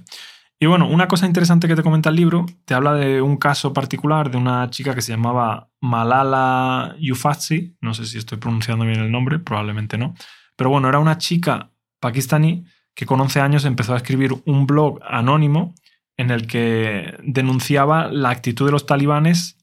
Y 0.60 0.66
bueno, 0.66 0.90
una 0.90 1.08
cosa 1.08 1.24
interesante 1.24 1.68
que 1.68 1.76
te 1.76 1.82
comenta 1.82 2.10
el 2.10 2.16
libro, 2.16 2.44
te 2.66 2.74
habla 2.74 2.92
de 2.94 3.22
un 3.22 3.38
caso 3.38 3.72
particular 3.72 4.30
de 4.30 4.36
una 4.36 4.68
chica 4.68 4.94
que 4.94 5.00
se 5.00 5.12
llamaba 5.12 5.70
Malala 5.80 6.96
Yousafzai, 6.98 7.76
no 7.80 7.94
sé 7.94 8.04
si 8.04 8.18
estoy 8.18 8.36
pronunciando 8.36 8.84
bien 8.84 9.00
el 9.00 9.10
nombre, 9.10 9.38
probablemente 9.38 9.96
no, 9.96 10.14
pero 10.54 10.68
bueno, 10.68 10.88
era 10.88 10.98
una 10.98 11.16
chica 11.16 11.70
pakistaní 11.98 12.64
que 12.94 13.06
con 13.06 13.20
11 13.20 13.40
años 13.40 13.64
empezó 13.64 13.94
a 13.94 13.98
escribir 13.98 14.34
un 14.44 14.66
blog 14.66 14.98
anónimo 15.08 15.74
en 16.18 16.30
el 16.30 16.46
que 16.46 17.16
denunciaba 17.22 18.08
la 18.08 18.28
actitud 18.28 18.66
de 18.66 18.72
los 18.72 18.84
talibanes 18.84 19.56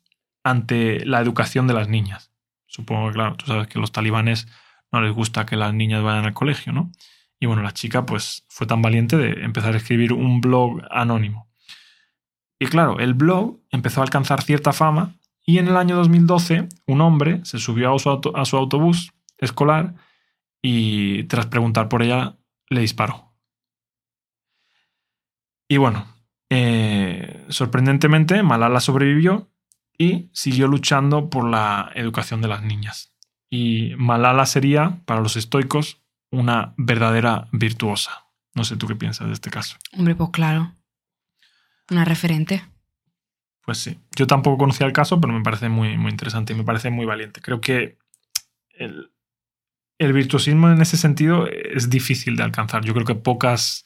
ante 0.43 1.05
la 1.05 1.19
educación 1.21 1.67
de 1.67 1.75
las 1.75 1.87
niñas. 1.87 2.31
Supongo 2.65 3.07
que, 3.07 3.13
claro, 3.13 3.35
tú 3.35 3.45
sabes 3.45 3.67
que 3.67 3.77
a 3.77 3.81
los 3.81 3.91
talibanes 3.91 4.47
no 4.91 5.01
les 5.01 5.13
gusta 5.13 5.45
que 5.45 5.57
las 5.57 5.73
niñas 5.73 6.01
vayan 6.01 6.25
al 6.25 6.33
colegio, 6.33 6.73
¿no? 6.73 6.91
Y 7.39 7.45
bueno, 7.45 7.61
la 7.61 7.73
chica 7.73 8.05
pues 8.05 8.45
fue 8.47 8.65
tan 8.65 8.81
valiente 8.81 9.17
de 9.17 9.43
empezar 9.43 9.73
a 9.73 9.77
escribir 9.77 10.13
un 10.13 10.41
blog 10.41 10.81
anónimo. 10.89 11.49
Y 12.59 12.67
claro, 12.67 12.99
el 12.99 13.13
blog 13.13 13.59
empezó 13.69 13.99
a 13.99 14.03
alcanzar 14.03 14.41
cierta 14.41 14.71
fama 14.71 15.15
y 15.45 15.57
en 15.57 15.67
el 15.67 15.77
año 15.77 15.95
2012 15.97 16.69
un 16.87 17.01
hombre 17.01 17.43
se 17.43 17.59
subió 17.59 17.93
a 17.93 17.99
su, 18.45 18.57
autobús 18.57 19.11
escolar 19.37 19.95
y 20.61 21.25
tras 21.25 21.47
preguntar 21.47 21.89
por 21.89 22.01
ella 22.01 22.37
le 22.69 22.81
disparó. 22.81 23.33
Y 25.67 25.77
bueno, 25.77 26.14
eh, 26.49 27.45
sorprendentemente 27.49 28.43
Malala 28.43 28.79
sobrevivió 28.79 29.49
y 29.97 30.29
siguió 30.33 30.67
luchando 30.67 31.29
por 31.29 31.49
la 31.49 31.91
educación 31.95 32.41
de 32.41 32.47
las 32.47 32.63
niñas. 32.63 33.13
Y 33.49 33.93
Malala 33.97 34.45
sería, 34.45 35.01
para 35.05 35.21
los 35.21 35.35
estoicos, 35.35 36.01
una 36.31 36.73
verdadera 36.77 37.47
virtuosa. 37.51 38.25
No 38.53 38.63
sé 38.63 38.77
tú 38.77 38.87
qué 38.87 38.95
piensas 38.95 39.27
de 39.27 39.33
este 39.33 39.49
caso. 39.49 39.77
Hombre, 39.97 40.15
pues 40.15 40.29
claro. 40.31 40.73
Una 41.89 42.05
referente. 42.05 42.63
Pues 43.61 43.79
sí. 43.79 43.99
Yo 44.15 44.27
tampoco 44.27 44.57
conocía 44.57 44.87
el 44.87 44.93
caso, 44.93 45.19
pero 45.19 45.33
me 45.33 45.43
parece 45.43 45.69
muy, 45.69 45.97
muy 45.97 46.11
interesante 46.11 46.53
y 46.53 46.55
me 46.55 46.63
parece 46.63 46.89
muy 46.89 47.05
valiente. 47.05 47.41
Creo 47.41 47.61
que 47.61 47.97
el, 48.71 49.11
virtuosismo 49.99 50.69
en 50.69 50.81
ese 50.81 50.97
sentido 50.97 51.47
es 51.47 51.89
difícil 51.89 52.35
de 52.35 52.43
alcanzar. 52.43 52.83
Yo 52.85 52.93
creo 52.93 53.05
que 53.05 53.15
pocas 53.15 53.85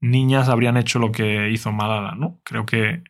niñas 0.00 0.48
habrían 0.48 0.76
hecho 0.76 0.98
lo 0.98 1.12
que 1.12 1.50
hizo 1.50 1.72
Malala, 1.72 2.14
¿no? 2.14 2.40
Creo 2.44 2.66
que 2.66 3.02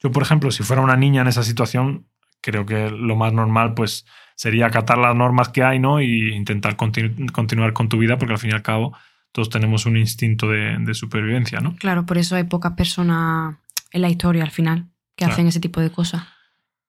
yo, 0.00 0.12
por 0.12 0.22
ejemplo, 0.22 0.50
si 0.50 0.62
fuera 0.62 0.82
una 0.82 0.96
niña 0.96 1.22
en 1.22 1.28
esa 1.28 1.42
situación, 1.42 2.06
creo 2.40 2.66
que 2.66 2.90
lo 2.90 3.16
más 3.16 3.32
normal, 3.32 3.74
pues, 3.74 4.06
sería 4.36 4.66
acatar 4.66 4.98
las 4.98 5.16
normas 5.16 5.48
que 5.48 5.64
hay, 5.64 5.78
¿no? 5.80 6.00
Y 6.00 6.34
intentar 6.34 6.76
continuar 6.76 7.72
con 7.72 7.88
tu 7.88 7.98
vida, 7.98 8.18
porque 8.18 8.34
al 8.34 8.38
fin 8.38 8.50
y 8.50 8.54
al 8.54 8.62
cabo 8.62 8.96
todos 9.32 9.50
tenemos 9.50 9.86
un 9.86 9.96
instinto 9.96 10.48
de, 10.48 10.94
supervivencia, 10.94 11.60
¿no? 11.60 11.74
Claro, 11.76 12.06
por 12.06 12.18
eso 12.18 12.36
hay 12.36 12.44
pocas 12.44 12.72
personas 12.72 13.56
en 13.90 14.02
la 14.02 14.08
historia 14.08 14.44
al 14.44 14.50
final 14.50 14.86
que 15.16 15.24
hacen 15.24 15.48
ese 15.48 15.60
tipo 15.60 15.80
de 15.80 15.90
cosas. 15.90 16.22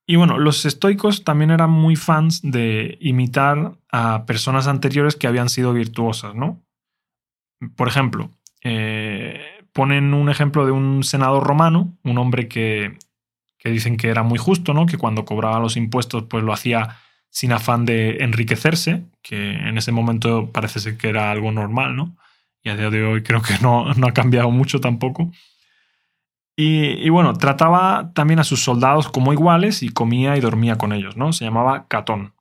Y 0.05 0.15
bueno, 0.15 0.37
los 0.37 0.65
estoicos 0.65 1.23
también 1.23 1.51
eran 1.51 1.69
muy 1.69 1.95
fans 1.95 2.41
de 2.43 2.97
imitar 3.01 3.77
a 3.91 4.25
personas 4.25 4.67
anteriores 4.67 5.15
que 5.15 5.27
habían 5.27 5.49
sido 5.49 5.73
virtuosas, 5.73 6.35
¿no? 6.35 6.63
Por 7.75 7.87
ejemplo, 7.87 8.31
eh, 8.61 9.41
ponen 9.73 10.13
un 10.13 10.29
ejemplo 10.29 10.65
de 10.65 10.71
un 10.71 11.03
senador 11.03 11.43
romano, 11.43 11.97
un 12.03 12.17
hombre 12.17 12.47
que, 12.47 12.97
que 13.57 13.69
dicen 13.69 13.97
que 13.97 14.09
era 14.09 14.23
muy 14.23 14.37
justo, 14.37 14.73
¿no? 14.73 14.85
Que 14.85 14.97
cuando 14.97 15.25
cobraba 15.25 15.59
los 15.59 15.77
impuestos, 15.77 16.23
pues 16.23 16.43
lo 16.43 16.53
hacía 16.53 16.97
sin 17.29 17.51
afán 17.51 17.85
de 17.85 18.23
enriquecerse, 18.23 19.03
que 19.21 19.51
en 19.51 19.77
ese 19.77 19.91
momento 19.91 20.51
parece 20.51 20.79
ser 20.79 20.97
que 20.97 21.09
era 21.09 21.31
algo 21.31 21.51
normal, 21.51 21.95
¿no? 21.95 22.15
Y 22.63 22.69
a 22.69 22.75
día 22.75 22.89
de 22.89 23.03
hoy 23.03 23.23
creo 23.23 23.41
que 23.41 23.57
no, 23.61 23.93
no 23.93 24.07
ha 24.07 24.13
cambiado 24.13 24.51
mucho 24.51 24.79
tampoco. 24.79 25.31
Y, 26.61 27.07
bueno, 27.07 27.31
trataba 27.35 28.11
también 28.13 28.39
a 28.39 28.43
sus 28.43 28.61
soldados 28.61 29.07
como 29.07 29.31
iguales 29.31 29.81
y 29.81 29.91
comía 29.91 30.35
y 30.35 30.41
dormía 30.41 30.77
con 30.77 30.91
ellos, 30.91 31.15
¿no? 31.15 31.31
Se 31.31 31.45
llamaba 31.45 31.87
Catón. 31.87 32.33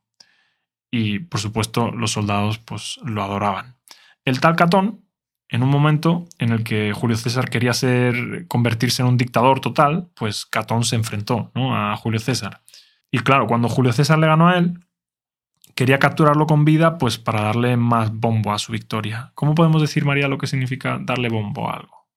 Y 0.91 1.21
por 1.21 1.39
supuesto 1.39 1.93
los 1.93 2.11
soldados 2.11 2.59
pues 2.59 2.99
lo 3.05 3.23
adoraban. 3.23 3.77
El 4.25 4.41
tal 4.41 4.57
Catón 4.57 5.05
en 5.49 5.63
un 5.63 5.71
momento 5.71 6.27
en 6.39 6.51
el 6.53 6.63
que 6.63 6.93
Julio 6.93 7.17
César 7.17 7.49
quería 7.49 7.73
ser, 7.73 8.47
convertirse 8.49 9.03
en 9.03 9.09
un 9.09 9.17
dictador 9.17 9.61
total, 9.61 10.09
pues 10.15 10.45
Catón 10.45 10.85
se 10.85 10.97
enfrentó 10.97 11.51
a 11.55 11.97
Julio 11.97 12.21
César. 12.21 12.63
Y 13.11 13.21
claro, 13.21 13.47
cuando 13.47 13.69
Julio 13.69 13.93
César 13.93 14.19
le 14.19 14.27
ganó 14.27 14.49
a 14.49 14.59
él, 14.59 14.79
quería 15.75 15.99
capturarlo 15.99 16.47
con 16.47 16.65
vida, 16.67 16.99
pues 16.99 17.17
para 17.17 17.43
darle 17.43 17.77
más 17.77 18.13
bombo 18.13 18.53
a 18.53 18.59
su 18.59 18.73
victoria. 18.73 19.33
¿Cómo 19.35 19.55
podemos 19.55 19.81
decir, 19.81 20.05
María, 20.05 20.29
lo 20.29 20.37
que 20.37 20.47
significa 20.47 20.99
darle 21.01 21.31
bombo 21.31 21.71
a 21.71 21.77
algo? 21.77 22.09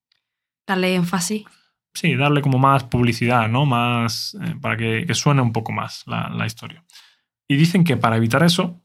Darle 0.67 0.95
énfasis. 0.95 1.45
Sí, 1.93 2.15
darle 2.15 2.41
como 2.41 2.57
más 2.57 2.83
publicidad, 2.85 3.47
¿no? 3.47 3.65
Más. 3.65 4.37
Eh, 4.41 4.55
para 4.61 4.77
que, 4.77 5.05
suene 5.13 5.41
un 5.41 5.51
poco 5.51 5.71
más 5.71 6.03
la, 6.05 6.29
la 6.29 6.45
historia. 6.45 6.83
Y 7.47 7.55
dicen 7.55 7.83
que 7.83 7.97
para 7.97 8.17
evitar 8.17 8.43
eso, 8.43 8.81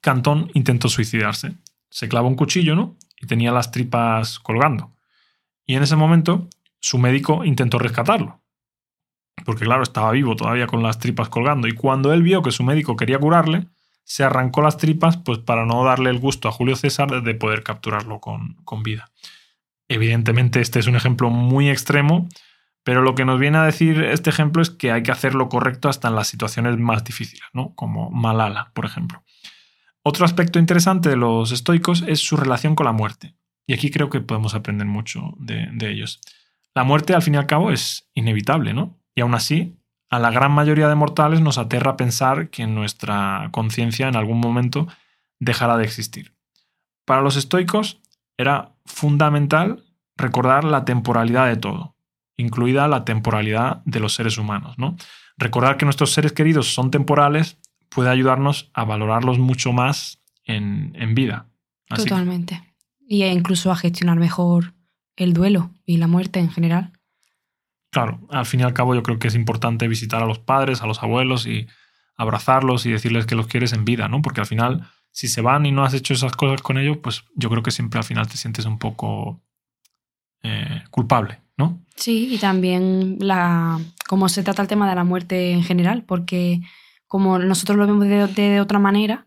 Cantón 0.00 0.50
intentó 0.54 0.88
suicidarse. 0.88 1.54
Se 1.90 2.08
clavó 2.08 2.28
un 2.28 2.36
cuchillo, 2.36 2.74
¿no? 2.74 2.96
Y 3.20 3.26
tenía 3.26 3.52
las 3.52 3.70
tripas 3.70 4.38
colgando. 4.38 4.92
Y 5.66 5.76
en 5.76 5.82
ese 5.82 5.96
momento 5.96 6.48
su 6.80 6.98
médico 6.98 7.44
intentó 7.44 7.78
rescatarlo. 7.78 8.40
Porque 9.44 9.64
claro, 9.64 9.82
estaba 9.82 10.10
vivo 10.10 10.34
todavía 10.36 10.66
con 10.66 10.82
las 10.82 10.98
tripas 10.98 11.28
colgando. 11.28 11.68
Y 11.68 11.72
cuando 11.72 12.12
él 12.12 12.22
vio 12.22 12.42
que 12.42 12.50
su 12.50 12.64
médico 12.64 12.96
quería 12.96 13.18
curarle, 13.18 13.68
se 14.04 14.24
arrancó 14.24 14.62
las 14.62 14.76
tripas 14.76 15.16
pues 15.18 15.38
para 15.38 15.64
no 15.64 15.84
darle 15.84 16.10
el 16.10 16.18
gusto 16.18 16.48
a 16.48 16.52
Julio 16.52 16.76
César 16.76 17.22
de 17.22 17.34
poder 17.34 17.62
capturarlo 17.62 18.20
con, 18.20 18.54
con 18.64 18.82
vida. 18.82 19.10
Evidentemente 19.88 20.60
este 20.60 20.78
es 20.78 20.86
un 20.86 20.96
ejemplo 20.96 21.30
muy 21.30 21.70
extremo, 21.70 22.28
pero 22.82 23.02
lo 23.02 23.14
que 23.14 23.24
nos 23.24 23.38
viene 23.38 23.58
a 23.58 23.64
decir 23.64 24.02
este 24.02 24.30
ejemplo 24.30 24.62
es 24.62 24.70
que 24.70 24.90
hay 24.90 25.02
que 25.02 25.12
hacer 25.12 25.34
lo 25.34 25.48
correcto 25.48 25.88
hasta 25.88 26.08
en 26.08 26.14
las 26.14 26.28
situaciones 26.28 26.78
más 26.78 27.04
difíciles, 27.04 27.44
¿no? 27.52 27.74
Como 27.74 28.10
Malala, 28.10 28.72
por 28.74 28.86
ejemplo. 28.86 29.22
Otro 30.10 30.24
aspecto 30.24 30.58
interesante 30.58 31.08
de 31.08 31.14
los 31.14 31.52
estoicos 31.52 32.02
es 32.04 32.18
su 32.18 32.36
relación 32.36 32.74
con 32.74 32.84
la 32.84 32.90
muerte. 32.90 33.36
Y 33.64 33.74
aquí 33.74 33.92
creo 33.92 34.10
que 34.10 34.20
podemos 34.20 34.56
aprender 34.56 34.84
mucho 34.84 35.34
de, 35.38 35.70
ellos. 35.88 36.20
La 36.74 36.82
muerte, 36.82 37.14
al 37.14 37.22
fin 37.22 37.34
y 37.34 37.36
al 37.36 37.46
cabo, 37.46 37.70
es 37.70 38.10
inevitable, 38.14 38.74
¿no? 38.74 38.98
Y 39.14 39.20
aún 39.20 39.36
así, 39.36 39.78
a 40.10 40.18
la 40.18 40.32
gran 40.32 40.50
mayoría 40.50 40.88
de 40.88 40.96
mortales 40.96 41.40
nos 41.40 41.58
aterra 41.58 41.96
pensar 41.96 42.50
que 42.50 42.66
nuestra 42.66 43.50
conciencia 43.52 44.08
en 44.08 44.16
algún 44.16 44.40
momento 44.40 44.88
dejará 45.38 45.76
de 45.76 45.84
existir. 45.84 46.34
Para 47.04 47.22
los 47.22 47.36
estoicos 47.36 48.00
era 48.36 48.72
fundamental 48.86 49.84
recordar 50.16 50.64
la 50.64 50.84
temporalidad 50.84 51.46
de 51.46 51.56
todo, 51.56 51.94
incluida 52.36 52.88
la 52.88 53.04
temporalidad 53.04 53.80
de 53.84 54.00
los 54.00 54.14
seres 54.14 54.38
humanos, 54.38 54.76
¿no? 54.76 54.96
Recordar 55.36 55.76
que 55.76 55.84
nuestros 55.84 56.10
seres 56.10 56.32
queridos 56.32 56.74
son 56.74 56.90
temporales 56.90 57.60
puede 57.90 58.08
ayudarnos 58.08 58.70
a 58.72 58.84
valorarlos 58.84 59.38
mucho 59.38 59.72
más 59.72 60.20
en, 60.44 61.14
vida. 61.14 61.46
Totalmente. 61.88 62.62
Y 63.06 63.24
incluso 63.24 63.70
a 63.70 63.76
gestionar 63.76 64.18
mejor 64.18 64.74
el 65.16 65.32
duelo 65.32 65.70
y 65.84 65.98
la 65.98 66.06
muerte 66.06 66.40
en 66.40 66.50
general. 66.50 66.92
Claro, 67.90 68.20
al 68.30 68.46
fin 68.46 68.60
y 68.60 68.62
al 68.62 68.72
cabo 68.72 68.94
yo 68.94 69.02
creo 69.02 69.18
que 69.18 69.28
es 69.28 69.34
importante 69.34 69.88
visitar 69.88 70.22
a 70.22 70.26
los 70.26 70.38
padres, 70.38 70.80
a 70.80 70.86
los 70.86 71.02
abuelos 71.02 71.46
y 71.46 71.66
abrazarlos 72.16 72.86
y 72.86 72.92
decirles 72.92 73.26
que 73.26 73.34
los 73.34 73.48
quieres 73.48 73.72
en 73.72 73.84
vida, 73.84 74.08
¿no? 74.08 74.22
Porque 74.22 74.40
al 74.40 74.46
final, 74.46 74.88
si 75.10 75.26
se 75.26 75.40
van 75.40 75.66
y 75.66 75.72
no 75.72 75.84
has 75.84 75.94
hecho 75.94 76.14
esas 76.14 76.32
cosas 76.32 76.62
con 76.62 76.78
ellos, 76.78 76.98
pues 77.02 77.24
yo 77.34 77.50
creo 77.50 77.62
que 77.62 77.72
siempre 77.72 77.98
al 77.98 78.04
final 78.04 78.28
te 78.28 78.36
sientes 78.36 78.64
un 78.66 78.78
poco 78.78 79.42
eh, 80.42 80.84
culpable, 80.90 81.40
¿no? 81.56 81.80
Sí, 81.96 82.34
y 82.34 82.38
también 82.38 83.16
la, 83.20 83.80
cómo 84.08 84.28
se 84.28 84.42
trata 84.42 84.62
el 84.62 84.68
tema 84.68 84.88
de 84.88 84.94
la 84.94 85.04
muerte 85.04 85.52
en 85.52 85.64
general, 85.64 86.04
porque 86.04 86.60
como 87.10 87.40
nosotros 87.40 87.76
lo 87.76 87.86
vemos 87.88 88.06
de, 88.06 88.26
de- 88.28 88.50
de 88.50 88.60
otra 88.60 88.78
manera, 88.78 89.26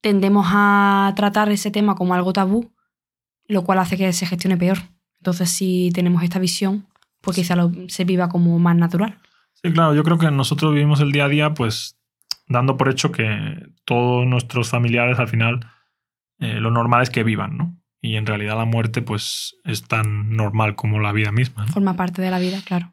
tendemos 0.00 0.46
a 0.50 1.12
tratar 1.16 1.50
ese 1.50 1.70
tema 1.72 1.96
como 1.96 2.14
algo 2.14 2.32
tabú, 2.32 2.72
lo 3.48 3.64
cual 3.64 3.80
hace 3.80 3.96
que 3.96 4.12
se 4.12 4.24
gestione 4.26 4.56
peor. 4.56 4.78
Entonces, 5.18 5.50
si 5.50 5.90
tenemos 5.92 6.22
esta 6.22 6.38
visión, 6.38 6.86
pues 7.20 7.36
quizá 7.36 7.56
lo- 7.56 7.72
se 7.88 8.04
viva 8.04 8.28
como 8.28 8.56
más 8.60 8.76
natural. 8.76 9.18
Sí, 9.54 9.72
claro, 9.72 9.94
yo 9.94 10.04
creo 10.04 10.16
que 10.18 10.30
nosotros 10.30 10.72
vivimos 10.72 11.00
el 11.00 11.10
día 11.10 11.24
a 11.24 11.28
día 11.28 11.54
pues 11.54 11.96
dando 12.46 12.76
por 12.76 12.88
hecho 12.88 13.10
que 13.10 13.26
todos 13.84 14.24
nuestros 14.26 14.70
familiares 14.70 15.18
al 15.18 15.28
final 15.28 15.66
eh, 16.38 16.60
lo 16.60 16.70
normal 16.70 17.02
es 17.02 17.10
que 17.10 17.24
vivan, 17.24 17.56
¿no? 17.56 17.76
Y 18.00 18.16
en 18.16 18.26
realidad 18.26 18.56
la 18.56 18.64
muerte 18.64 19.02
pues 19.02 19.56
es 19.64 19.82
tan 19.88 20.30
normal 20.30 20.74
como 20.76 21.00
la 21.00 21.12
vida 21.12 21.32
misma. 21.32 21.66
¿no? 21.66 21.72
Forma 21.72 21.94
parte 21.94 22.22
de 22.22 22.30
la 22.30 22.38
vida, 22.38 22.60
claro. 22.64 22.92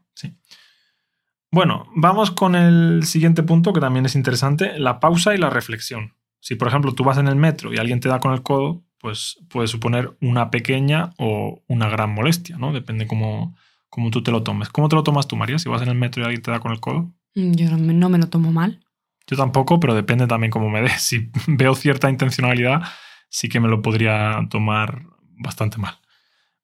Bueno, 1.52 1.86
vamos 1.96 2.30
con 2.30 2.54
el 2.54 3.04
siguiente 3.04 3.42
punto 3.42 3.72
que 3.72 3.80
también 3.80 4.06
es 4.06 4.14
interesante, 4.14 4.78
la 4.78 5.00
pausa 5.00 5.34
y 5.34 5.38
la 5.38 5.50
reflexión. 5.50 6.14
Si 6.38 6.54
por 6.54 6.68
ejemplo 6.68 6.92
tú 6.94 7.02
vas 7.04 7.18
en 7.18 7.26
el 7.26 7.36
metro 7.36 7.72
y 7.72 7.78
alguien 7.78 8.00
te 8.00 8.08
da 8.08 8.20
con 8.20 8.32
el 8.32 8.42
codo, 8.42 8.82
pues 8.98 9.38
puede 9.48 9.66
suponer 9.66 10.16
una 10.20 10.50
pequeña 10.50 11.10
o 11.18 11.62
una 11.66 11.88
gran 11.88 12.14
molestia, 12.14 12.56
¿no? 12.56 12.72
Depende 12.72 13.06
cómo, 13.06 13.56
cómo 13.88 14.10
tú 14.10 14.22
te 14.22 14.30
lo 14.30 14.42
tomes. 14.42 14.68
¿Cómo 14.68 14.88
te 14.88 14.96
lo 14.96 15.02
tomas 15.02 15.26
tú, 15.26 15.36
María? 15.36 15.58
Si 15.58 15.68
vas 15.68 15.82
en 15.82 15.88
el 15.88 15.94
metro 15.96 16.22
y 16.22 16.26
alguien 16.26 16.42
te 16.42 16.50
da 16.50 16.60
con 16.60 16.72
el 16.72 16.80
codo. 16.80 17.10
Mm, 17.34 17.52
Yo 17.52 17.70
no 17.70 17.78
me, 17.78 17.94
no 17.94 18.08
me 18.08 18.18
lo 18.18 18.28
tomo 18.28 18.52
mal. 18.52 18.80
Yo 19.26 19.36
tampoco, 19.36 19.80
pero 19.80 19.94
depende 19.94 20.26
también 20.26 20.50
cómo 20.50 20.70
me 20.70 20.82
dé. 20.82 20.90
Si 20.98 21.30
veo 21.46 21.74
cierta 21.74 22.10
intencionalidad, 22.10 22.82
sí 23.28 23.48
que 23.48 23.58
me 23.60 23.68
lo 23.68 23.82
podría 23.82 24.46
tomar 24.50 25.06
bastante 25.36 25.78
mal. 25.78 25.99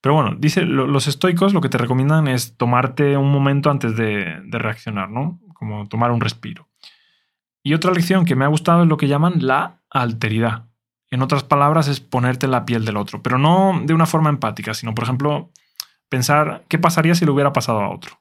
Pero 0.07 0.15
bueno, 0.15 0.37
dice, 0.39 0.63
lo- 0.63 0.87
los 0.87 1.09
estoicos 1.09 1.53
lo 1.53 1.61
que 1.61 1.69
te 1.69 1.79
recomiendan 1.79 2.29
es 2.29 2.57
tomarte 2.57 3.17
un 3.17 3.33
momento 3.33 3.73
antes 3.73 3.97
de, 3.97 4.41
de 4.45 4.59
reaccionar, 4.61 5.11
¿no? 5.11 5.41
Como 5.53 5.89
tomar 5.89 6.13
un 6.13 6.21
respiro. 6.21 6.69
Y 7.65 7.75
otra 7.75 7.91
lección 7.93 8.25
que 8.25 8.37
me 8.37 8.45
ha 8.45 8.49
gustado 8.49 8.85
es 8.85 8.89
lo 8.89 8.99
que 8.99 9.09
llaman 9.09 9.45
la 9.45 9.81
alteridad. 9.91 10.67
En 11.11 11.23
otras 11.23 11.43
palabras, 11.43 11.89
es 11.89 11.99
ponerte 11.99 12.47
en 12.47 12.53
la 12.53 12.65
piel 12.65 12.85
del 12.85 12.99
otro, 12.99 13.21
pero 13.21 13.37
no 13.37 13.81
de 13.83 13.95
una 13.95 14.07
forma 14.07 14.31
empática, 14.31 14.75
sino, 14.75 14.95
por 14.95 15.03
ejemplo, 15.03 15.51
pensar 16.09 16.63
qué 16.69 16.79
pasaría 16.79 17.17
si 17.17 17.25
le 17.25 17.33
hubiera 17.33 17.53
pasado 17.53 17.81
a 17.81 17.91
otro. 17.91 18.21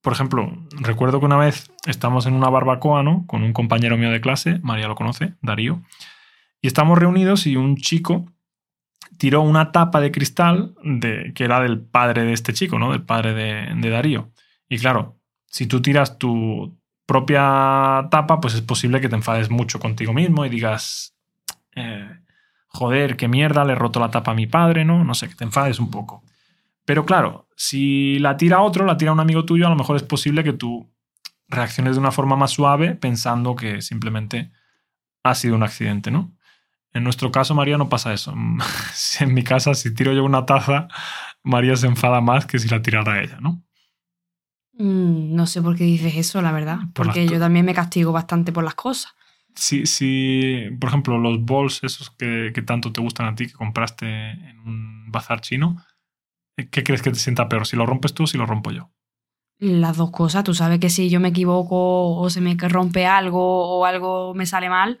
Por 0.00 0.12
ejemplo, 0.14 0.52
recuerdo 0.80 1.20
que 1.20 1.26
una 1.26 1.36
vez 1.36 1.70
estamos 1.86 2.26
en 2.26 2.34
una 2.34 2.48
barbacoa, 2.48 3.04
¿no? 3.04 3.24
Con 3.28 3.44
un 3.44 3.52
compañero 3.52 3.96
mío 3.96 4.10
de 4.10 4.20
clase, 4.20 4.58
María 4.64 4.88
lo 4.88 4.96
conoce, 4.96 5.34
Darío, 5.40 5.82
y 6.60 6.66
estamos 6.66 6.98
reunidos 6.98 7.46
y 7.46 7.54
un 7.54 7.76
chico 7.76 8.26
tiró 9.18 9.42
una 9.42 9.72
tapa 9.72 10.00
de 10.00 10.10
cristal 10.10 10.74
que 11.34 11.44
era 11.44 11.60
del 11.60 11.80
padre 11.80 12.24
de 12.24 12.32
este 12.32 12.52
chico, 12.52 12.78
¿no? 12.78 12.92
Del 12.92 13.02
padre 13.02 13.34
de, 13.34 13.74
de 13.74 13.90
Darío. 13.90 14.32
Y 14.68 14.78
claro, 14.78 15.18
si 15.46 15.66
tú 15.66 15.82
tiras 15.82 16.18
tu 16.18 16.78
propia 17.06 18.08
tapa, 18.10 18.40
pues 18.40 18.54
es 18.54 18.62
posible 18.62 19.00
que 19.00 19.08
te 19.08 19.16
enfades 19.16 19.50
mucho 19.50 19.78
contigo 19.78 20.12
mismo 20.12 20.46
y 20.46 20.48
digas, 20.48 21.14
eh, 21.74 22.08
joder, 22.68 23.16
qué 23.16 23.28
mierda, 23.28 23.64
le 23.64 23.72
he 23.72 23.76
roto 23.76 24.00
la 24.00 24.10
tapa 24.10 24.32
a 24.32 24.34
mi 24.34 24.46
padre, 24.46 24.84
¿no? 24.84 25.04
No 25.04 25.14
sé, 25.14 25.28
que 25.28 25.34
te 25.34 25.44
enfades 25.44 25.78
un 25.78 25.90
poco. 25.90 26.22
Pero 26.84 27.04
claro, 27.04 27.48
si 27.56 28.18
la 28.18 28.36
tira 28.36 28.62
otro, 28.62 28.84
la 28.86 28.96
tira 28.96 29.12
un 29.12 29.20
amigo 29.20 29.44
tuyo, 29.44 29.66
a 29.66 29.70
lo 29.70 29.76
mejor 29.76 29.96
es 29.96 30.02
posible 30.02 30.42
que 30.42 30.52
tú 30.52 30.90
reacciones 31.48 31.94
de 31.94 32.00
una 32.00 32.12
forma 32.12 32.34
más 32.34 32.50
suave 32.50 32.94
pensando 32.94 33.54
que 33.54 33.82
simplemente 33.82 34.50
ha 35.22 35.34
sido 35.34 35.54
un 35.54 35.62
accidente, 35.62 36.10
¿no? 36.10 36.34
En 36.94 37.04
nuestro 37.04 37.32
caso, 37.32 37.54
María, 37.54 37.78
no 37.78 37.88
pasa 37.88 38.12
eso. 38.12 38.34
en 39.20 39.34
mi 39.34 39.42
casa, 39.42 39.74
si 39.74 39.94
tiro 39.94 40.12
yo 40.12 40.24
una 40.24 40.46
taza, 40.46 40.88
María 41.42 41.76
se 41.76 41.86
enfada 41.86 42.20
más 42.20 42.46
que 42.46 42.58
si 42.58 42.68
la 42.68 42.82
tirara 42.82 43.22
ella, 43.22 43.38
¿no? 43.40 43.62
Mm, 44.74 45.34
No 45.34 45.46
sé 45.46 45.62
por 45.62 45.76
qué 45.76 45.84
dices 45.84 46.16
eso, 46.16 46.42
la 46.42 46.52
verdad. 46.52 46.78
Por 46.94 47.06
Porque 47.06 47.26
yo 47.26 47.38
también 47.38 47.64
me 47.64 47.74
castigo 47.74 48.12
bastante 48.12 48.52
por 48.52 48.64
las 48.64 48.74
cosas. 48.74 49.14
Si, 49.54 49.84
si 49.86 50.70
por 50.80 50.88
ejemplo, 50.88 51.18
los 51.18 51.40
bols 51.42 51.84
esos 51.84 52.10
que, 52.10 52.52
que 52.54 52.62
tanto 52.62 52.92
te 52.92 53.00
gustan 53.00 53.26
a 53.26 53.34
ti, 53.34 53.46
que 53.46 53.52
compraste 53.52 54.06
en 54.30 54.58
un 54.60 55.10
bazar 55.10 55.40
chino, 55.42 55.76
¿qué 56.56 56.82
crees 56.82 57.02
que 57.02 57.10
te 57.10 57.18
sienta 57.18 57.48
peor? 57.48 57.66
¿Si 57.66 57.76
lo 57.76 57.86
rompes 57.86 58.14
tú 58.14 58.22
o 58.24 58.26
si 58.26 58.38
lo 58.38 58.46
rompo 58.46 58.70
yo? 58.70 58.90
Las 59.58 59.96
dos 59.96 60.10
cosas. 60.10 60.42
Tú 60.44 60.54
sabes 60.54 60.80
que 60.80 60.90
si 60.90 61.10
yo 61.10 61.20
me 61.20 61.28
equivoco 61.28 62.16
o 62.16 62.30
se 62.30 62.40
me 62.40 62.56
rompe 62.56 63.06
algo 63.06 63.78
o 63.78 63.84
algo 63.84 64.34
me 64.34 64.46
sale 64.46 64.68
mal, 64.68 64.98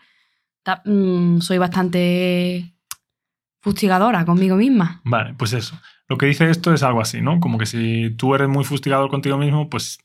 mm, 0.84 1.40
soy 1.40 1.58
bastante 1.58 2.74
fustigadora 3.60 4.24
conmigo 4.24 4.56
misma. 4.56 5.00
Vale, 5.04 5.34
pues 5.34 5.52
eso. 5.52 5.78
Lo 6.08 6.18
que 6.18 6.26
dice 6.26 6.50
esto 6.50 6.72
es 6.74 6.82
algo 6.82 7.00
así, 7.00 7.20
¿no? 7.20 7.40
Como 7.40 7.58
que 7.58 7.66
si 7.66 8.10
tú 8.16 8.34
eres 8.34 8.48
muy 8.48 8.64
fustigador 8.64 9.08
contigo 9.10 9.38
mismo, 9.38 9.70
pues 9.70 9.98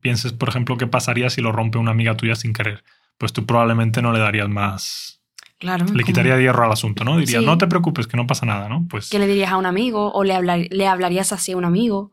pienses, 0.00 0.32
por 0.32 0.48
ejemplo, 0.48 0.76
qué 0.76 0.86
pasaría 0.86 1.28
si 1.30 1.40
lo 1.42 1.52
rompe 1.52 1.78
una 1.78 1.90
amiga 1.90 2.16
tuya 2.16 2.34
sin 2.34 2.52
querer. 2.52 2.82
Pues 3.18 3.32
tú 3.32 3.44
probablemente 3.46 4.00
no 4.00 4.12
le 4.12 4.20
darías 4.20 4.48
más. 4.48 5.20
Claro. 5.58 5.84
Le 5.86 5.90
como- 5.92 6.04
quitaría 6.04 6.38
hierro 6.38 6.64
al 6.64 6.72
asunto, 6.72 7.04
¿no? 7.04 7.16
Dirías, 7.18 7.40
Sí. 7.40 7.46
no 7.46 7.58
te 7.58 7.66
preocupes, 7.66 8.06
que 8.06 8.16
no 8.16 8.26
pasa 8.26 8.46
nada, 8.46 8.68
¿no? 8.68 8.86
Pues, 8.88 9.10
¿Qué 9.10 9.18
le 9.18 9.26
dirías 9.26 9.50
a 9.50 9.56
un 9.56 9.66
amigo? 9.66 10.12
¿O 10.12 10.22
le, 10.24 10.34
hablar- 10.34 10.68
le 10.70 10.86
hablarías 10.86 11.32
así 11.32 11.52
a 11.52 11.56
un 11.56 11.64
amigo? 11.64 12.12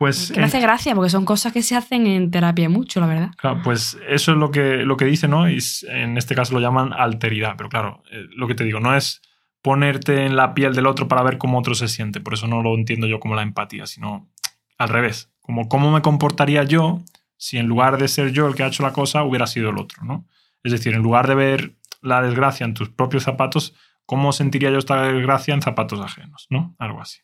Pues, 0.00 0.32
Que 0.32 0.40
me 0.40 0.46
hace 0.46 0.60
gracia 0.60 0.94
porque 0.94 1.10
son 1.10 1.26
cosas 1.26 1.52
que 1.52 1.60
se 1.60 1.76
hacen 1.76 2.06
en 2.06 2.30
terapia 2.30 2.70
mucho, 2.70 3.00
la 3.00 3.06
verdad. 3.06 3.30
claro, 3.36 3.60
pues 3.62 3.98
eso 4.08 4.32
es 4.32 4.38
lo 4.38 4.50
que, 4.50 4.76
lo 4.78 4.96
que 4.96 5.04
dice, 5.04 5.28
¿no? 5.28 5.46
Y 5.46 5.58
en 5.90 6.16
este 6.16 6.34
caso 6.34 6.54
lo 6.54 6.60
llaman 6.60 6.94
alteridad. 6.94 7.52
Pero 7.58 7.68
claro, 7.68 8.02
eh, 8.10 8.24
lo 8.34 8.48
que 8.48 8.54
te 8.54 8.64
digo, 8.64 8.80
no 8.80 8.96
es 8.96 9.20
ponerte 9.60 10.24
en 10.24 10.36
la 10.36 10.54
piel 10.54 10.74
del 10.74 10.86
otro 10.86 11.06
para 11.06 11.22
ver 11.22 11.36
cómo 11.36 11.58
otro 11.58 11.74
se 11.74 11.86
siente. 11.86 12.22
Por 12.22 12.32
eso 12.32 12.46
no 12.46 12.62
lo 12.62 12.74
entiendo 12.76 13.06
yo 13.06 13.20
como 13.20 13.34
la 13.34 13.42
empatía, 13.42 13.84
sino 13.84 14.30
al 14.78 14.88
revés. 14.88 15.30
Como 15.42 15.68
cómo 15.68 15.92
me 15.92 16.00
comportaría 16.00 16.64
yo 16.64 17.02
si 17.36 17.58
en 17.58 17.66
lugar 17.66 17.98
de 17.98 18.08
ser 18.08 18.32
yo 18.32 18.48
el 18.48 18.54
que 18.54 18.62
ha 18.62 18.68
hecho 18.68 18.82
la 18.82 18.94
cosa 18.94 19.22
hubiera 19.22 19.46
sido 19.46 19.68
el 19.68 19.76
otro, 19.76 20.02
¿no? 20.02 20.24
Es 20.62 20.72
decir, 20.72 20.94
en 20.94 21.02
lugar 21.02 21.28
de 21.28 21.34
ver 21.34 21.76
la 22.00 22.22
desgracia 22.22 22.64
en 22.64 22.72
tus 22.72 22.88
propios 22.88 23.24
zapatos, 23.24 23.74
¿cómo 24.06 24.32
sentiría 24.32 24.70
yo 24.70 24.78
esta 24.78 25.02
desgracia 25.02 25.52
en 25.52 25.60
zapatos 25.60 26.00
ajenos, 26.00 26.46
¿no? 26.48 26.74
Algo 26.78 27.02
así. 27.02 27.20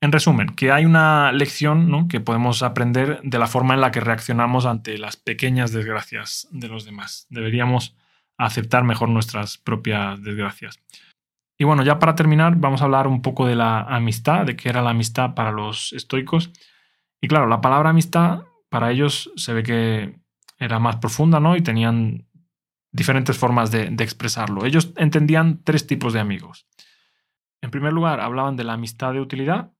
En 0.00 0.12
resumen, 0.12 0.54
que 0.54 0.70
hay 0.70 0.84
una 0.84 1.32
lección 1.32 2.06
que 2.06 2.20
podemos 2.20 2.62
aprender 2.62 3.20
de 3.24 3.38
la 3.38 3.48
forma 3.48 3.74
en 3.74 3.80
la 3.80 3.90
que 3.90 3.98
reaccionamos 3.98 4.64
ante 4.64 4.96
las 4.96 5.16
pequeñas 5.16 5.72
desgracias 5.72 6.46
de 6.52 6.68
los 6.68 6.84
demás. 6.84 7.26
Deberíamos 7.30 7.96
aceptar 8.36 8.84
mejor 8.84 9.08
nuestras 9.08 9.58
propias 9.58 10.22
desgracias. 10.22 10.78
Y 11.58 11.64
bueno, 11.64 11.82
ya 11.82 11.98
para 11.98 12.14
terminar, 12.14 12.54
vamos 12.56 12.80
a 12.80 12.84
hablar 12.84 13.08
un 13.08 13.22
poco 13.22 13.44
de 13.48 13.56
la 13.56 13.80
amistad, 13.80 14.46
de 14.46 14.54
qué 14.54 14.68
era 14.68 14.82
la 14.82 14.90
amistad 14.90 15.34
para 15.34 15.50
los 15.50 15.92
estoicos. 15.92 16.52
Y 17.20 17.26
claro, 17.26 17.48
la 17.48 17.60
palabra 17.60 17.90
amistad 17.90 18.42
para 18.68 18.92
ellos 18.92 19.32
se 19.34 19.52
ve 19.52 19.64
que 19.64 20.20
era 20.58 20.78
más 20.78 20.96
profunda, 20.96 21.40
¿no? 21.40 21.56
Y 21.56 21.62
tenían 21.62 22.28
diferentes 22.92 23.36
formas 23.36 23.72
de 23.72 23.86
expresarlo. 23.98 24.64
Ellos 24.64 24.92
entendían 24.96 25.64
tres 25.64 25.88
tipos 25.88 26.12
de 26.12 26.20
amigos. 26.20 26.68
En 27.60 27.72
primer 27.72 27.92
lugar, 27.92 28.20
hablaban 28.20 28.54
de 28.54 28.62
la 28.62 28.74
amistad 28.74 29.12
de 29.12 29.20
utilidad. 29.20 29.72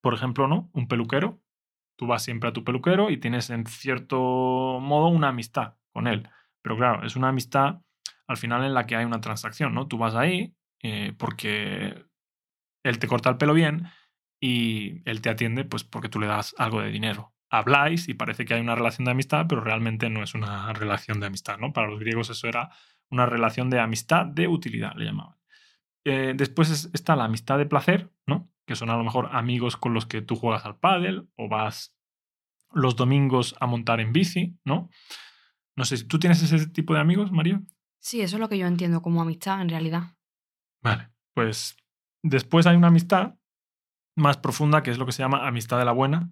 Por 0.00 0.14
ejemplo, 0.14 0.48
¿no? 0.48 0.70
Un 0.72 0.88
peluquero. 0.88 1.40
Tú 1.96 2.06
vas 2.06 2.22
siempre 2.22 2.48
a 2.48 2.52
tu 2.52 2.64
peluquero 2.64 3.10
y 3.10 3.18
tienes 3.18 3.50
en 3.50 3.66
cierto 3.66 4.16
modo 4.80 5.08
una 5.08 5.28
amistad 5.28 5.74
con 5.92 6.06
él. 6.06 6.28
Pero 6.62 6.76
claro, 6.76 7.04
es 7.06 7.16
una 7.16 7.28
amistad 7.28 7.80
al 8.26 8.36
final 8.36 8.64
en 8.64 8.74
la 8.74 8.86
que 8.86 8.96
hay 8.96 9.04
una 9.04 9.20
transacción, 9.20 9.74
¿no? 9.74 9.88
Tú 9.88 9.98
vas 9.98 10.14
ahí 10.14 10.54
eh, 10.82 11.12
porque 11.18 12.04
él 12.84 12.98
te 12.98 13.08
corta 13.08 13.30
el 13.30 13.36
pelo 13.36 13.54
bien 13.54 13.86
y 14.40 15.02
él 15.08 15.20
te 15.20 15.30
atiende 15.30 15.64
pues 15.64 15.84
porque 15.84 16.08
tú 16.08 16.20
le 16.20 16.26
das 16.26 16.54
algo 16.58 16.80
de 16.80 16.90
dinero. 16.90 17.34
Habláis 17.50 18.08
y 18.08 18.14
parece 18.14 18.44
que 18.44 18.54
hay 18.54 18.60
una 18.60 18.76
relación 18.76 19.04
de 19.04 19.10
amistad, 19.12 19.46
pero 19.48 19.60
realmente 19.60 20.08
no 20.08 20.22
es 20.22 20.34
una 20.34 20.72
relación 20.72 21.20
de 21.20 21.26
amistad, 21.26 21.58
¿no? 21.58 21.72
Para 21.72 21.88
los 21.88 21.98
griegos 22.00 22.30
eso 22.30 22.46
era 22.48 22.70
una 23.10 23.26
relación 23.26 23.70
de 23.70 23.80
amistad 23.80 24.26
de 24.26 24.46
utilidad, 24.48 24.94
le 24.96 25.06
llamaban. 25.06 25.36
Eh, 26.04 26.34
después 26.36 26.70
es- 26.70 26.90
está 26.94 27.16
la 27.16 27.24
amistad 27.24 27.58
de 27.58 27.66
placer, 27.66 28.10
¿no? 28.26 28.48
Que 28.70 28.76
son 28.76 28.88
a 28.88 28.96
lo 28.96 29.02
mejor 29.02 29.30
amigos 29.32 29.76
con 29.76 29.94
los 29.94 30.06
que 30.06 30.22
tú 30.22 30.36
juegas 30.36 30.64
al 30.64 30.78
pádel 30.78 31.28
o 31.34 31.48
vas 31.48 31.92
los 32.70 32.94
domingos 32.94 33.56
a 33.58 33.66
montar 33.66 33.98
en 33.98 34.12
bici, 34.12 34.56
¿no? 34.64 34.88
No 35.74 35.84
sé 35.84 35.96
si 35.96 36.06
tú 36.06 36.20
tienes 36.20 36.40
ese 36.40 36.68
tipo 36.68 36.94
de 36.94 37.00
amigos, 37.00 37.32
María. 37.32 37.60
Sí, 37.98 38.20
eso 38.20 38.36
es 38.36 38.40
lo 38.40 38.48
que 38.48 38.58
yo 38.58 38.68
entiendo 38.68 39.02
como 39.02 39.22
amistad 39.22 39.60
en 39.60 39.70
realidad. 39.70 40.14
Vale, 40.84 41.10
pues 41.34 41.76
después 42.22 42.64
hay 42.68 42.76
una 42.76 42.86
amistad 42.86 43.34
más 44.14 44.36
profunda 44.36 44.84
que 44.84 44.92
es 44.92 44.98
lo 44.98 45.06
que 45.06 45.10
se 45.10 45.24
llama 45.24 45.48
amistad 45.48 45.76
de 45.76 45.84
la 45.84 45.90
buena 45.90 46.30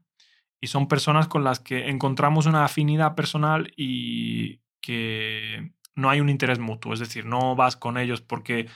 y 0.60 0.68
son 0.68 0.86
personas 0.86 1.26
con 1.26 1.42
las 1.42 1.58
que 1.58 1.88
encontramos 1.88 2.46
una 2.46 2.64
afinidad 2.64 3.16
personal 3.16 3.72
y 3.76 4.60
que 4.80 5.72
no 5.96 6.08
hay 6.08 6.20
un 6.20 6.28
interés 6.28 6.60
mutuo, 6.60 6.92
es 6.92 7.00
decir, 7.00 7.26
no 7.26 7.56
vas 7.56 7.76
con 7.76 7.98
ellos 7.98 8.20
porque 8.20 8.68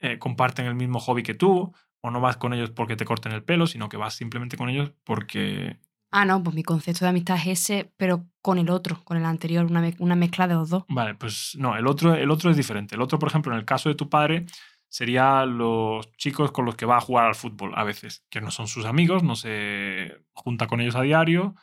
eh, 0.00 0.18
comparten 0.18 0.66
el 0.66 0.74
mismo 0.74 1.00
hobby 1.00 1.22
que 1.22 1.32
tú 1.32 1.72
o 2.06 2.10
no 2.10 2.20
vas 2.20 2.36
con 2.36 2.52
ellos 2.54 2.70
porque 2.70 2.96
te 2.96 3.04
corten 3.04 3.32
el 3.32 3.42
pelo, 3.42 3.66
sino 3.66 3.88
que 3.88 3.96
vas 3.96 4.14
simplemente 4.14 4.56
con 4.56 4.68
ellos 4.68 4.92
porque 5.04 5.78
Ah, 6.12 6.24
no, 6.24 6.42
pues 6.42 6.54
mi 6.54 6.62
concepto 6.62 7.04
de 7.04 7.10
amistad 7.10 7.36
es 7.36 7.46
ese, 7.46 7.92
pero 7.96 8.24
con 8.40 8.58
el 8.58 8.70
otro, 8.70 9.02
con 9.04 9.16
el 9.16 9.24
anterior, 9.26 9.66
una, 9.66 9.80
me- 9.80 9.96
una 9.98 10.14
mezcla 10.14 10.46
de 10.48 10.54
los 10.54 10.70
dos. 10.70 10.84
Vale, 10.88 11.14
pues 11.14 11.56
no, 11.58 11.76
el 11.76 11.86
otro, 11.86 12.14
el 12.14 12.30
otro 12.30 12.50
es 12.50 12.56
diferente. 12.56 12.94
El 12.94 13.02
otro, 13.02 13.18
por 13.18 13.28
ejemplo, 13.28 13.52
en 13.52 13.58
el 13.58 13.64
caso 13.64 13.88
de 13.88 13.96
tu 13.96 14.08
padre, 14.08 14.46
sería 14.88 15.44
los 15.44 16.10
chicos 16.12 16.52
con 16.52 16.64
los 16.64 16.76
que 16.76 16.86
va 16.86 16.96
a 16.96 17.00
jugar 17.00 17.26
al 17.26 17.34
fútbol 17.34 17.72
a 17.74 17.82
veces, 17.84 18.24
que 18.30 18.40
no 18.40 18.50
son 18.50 18.68
sus 18.68 18.86
amigos, 18.86 19.24
no 19.24 19.34
se 19.36 20.16
junta 20.32 20.68
con 20.68 20.80
ellos 20.80 20.94
a 20.96 21.02
diario. 21.02 21.54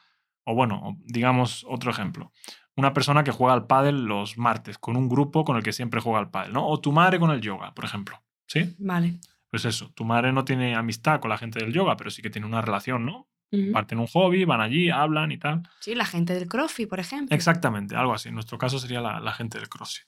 O 0.45 0.53
bueno, 0.53 0.97
digamos 1.05 1.65
otro 1.67 1.89
ejemplo. 1.89 2.31
Una 2.75 2.91
persona 2.93 3.23
que 3.23 3.31
juega 3.31 3.53
al 3.53 3.65
pádel 3.65 4.03
los 4.05 4.37
martes 4.37 4.77
con 4.77 4.97
un 4.97 5.07
grupo 5.07 5.45
con 5.45 5.55
el 5.55 5.63
que 5.63 5.71
siempre 5.71 6.01
juega 6.01 6.19
al 6.19 6.29
pádel, 6.31 6.53
¿no? 6.53 6.67
O 6.67 6.79
tu 6.81 6.91
madre 6.91 7.17
con 7.17 7.31
el 7.31 7.39
yoga, 7.41 7.73
por 7.73 7.85
ejemplo. 7.85 8.21
¿Sí? 8.45 8.75
Vale. 8.77 9.19
Pues 9.53 9.65
eso, 9.65 9.91
tu 9.93 10.03
madre 10.03 10.33
no 10.33 10.45
tiene 10.45 10.73
amistad 10.73 11.19
con 11.19 11.29
la 11.29 11.37
gente 11.37 11.59
del 11.59 11.71
yoga, 11.71 11.95
pero 11.95 12.09
sí 12.09 12.23
que 12.23 12.31
tiene 12.31 12.47
una 12.47 12.63
relación, 12.63 13.05
¿no? 13.05 13.29
Ujú. 13.51 13.71
Parten 13.71 13.99
un 13.99 14.07
hobby, 14.07 14.45
van 14.45 14.61
allí, 14.61 14.89
hablan 14.89 15.31
y 15.31 15.37
tal. 15.37 15.61
Sí, 15.79 15.93
la 15.93 16.05
gente 16.05 16.33
del 16.33 16.47
CrossFit, 16.47 16.89
por 16.89 16.99
ejemplo. 16.99 17.35
Exactamente, 17.35 17.95
algo 17.95 18.15
así. 18.15 18.29
En 18.29 18.33
nuestro 18.33 18.57
caso 18.57 18.79
sería 18.79 18.99
la, 18.99 19.19
la 19.19 19.31
gente 19.31 19.59
del 19.59 19.69
CrossFit. 19.69 20.07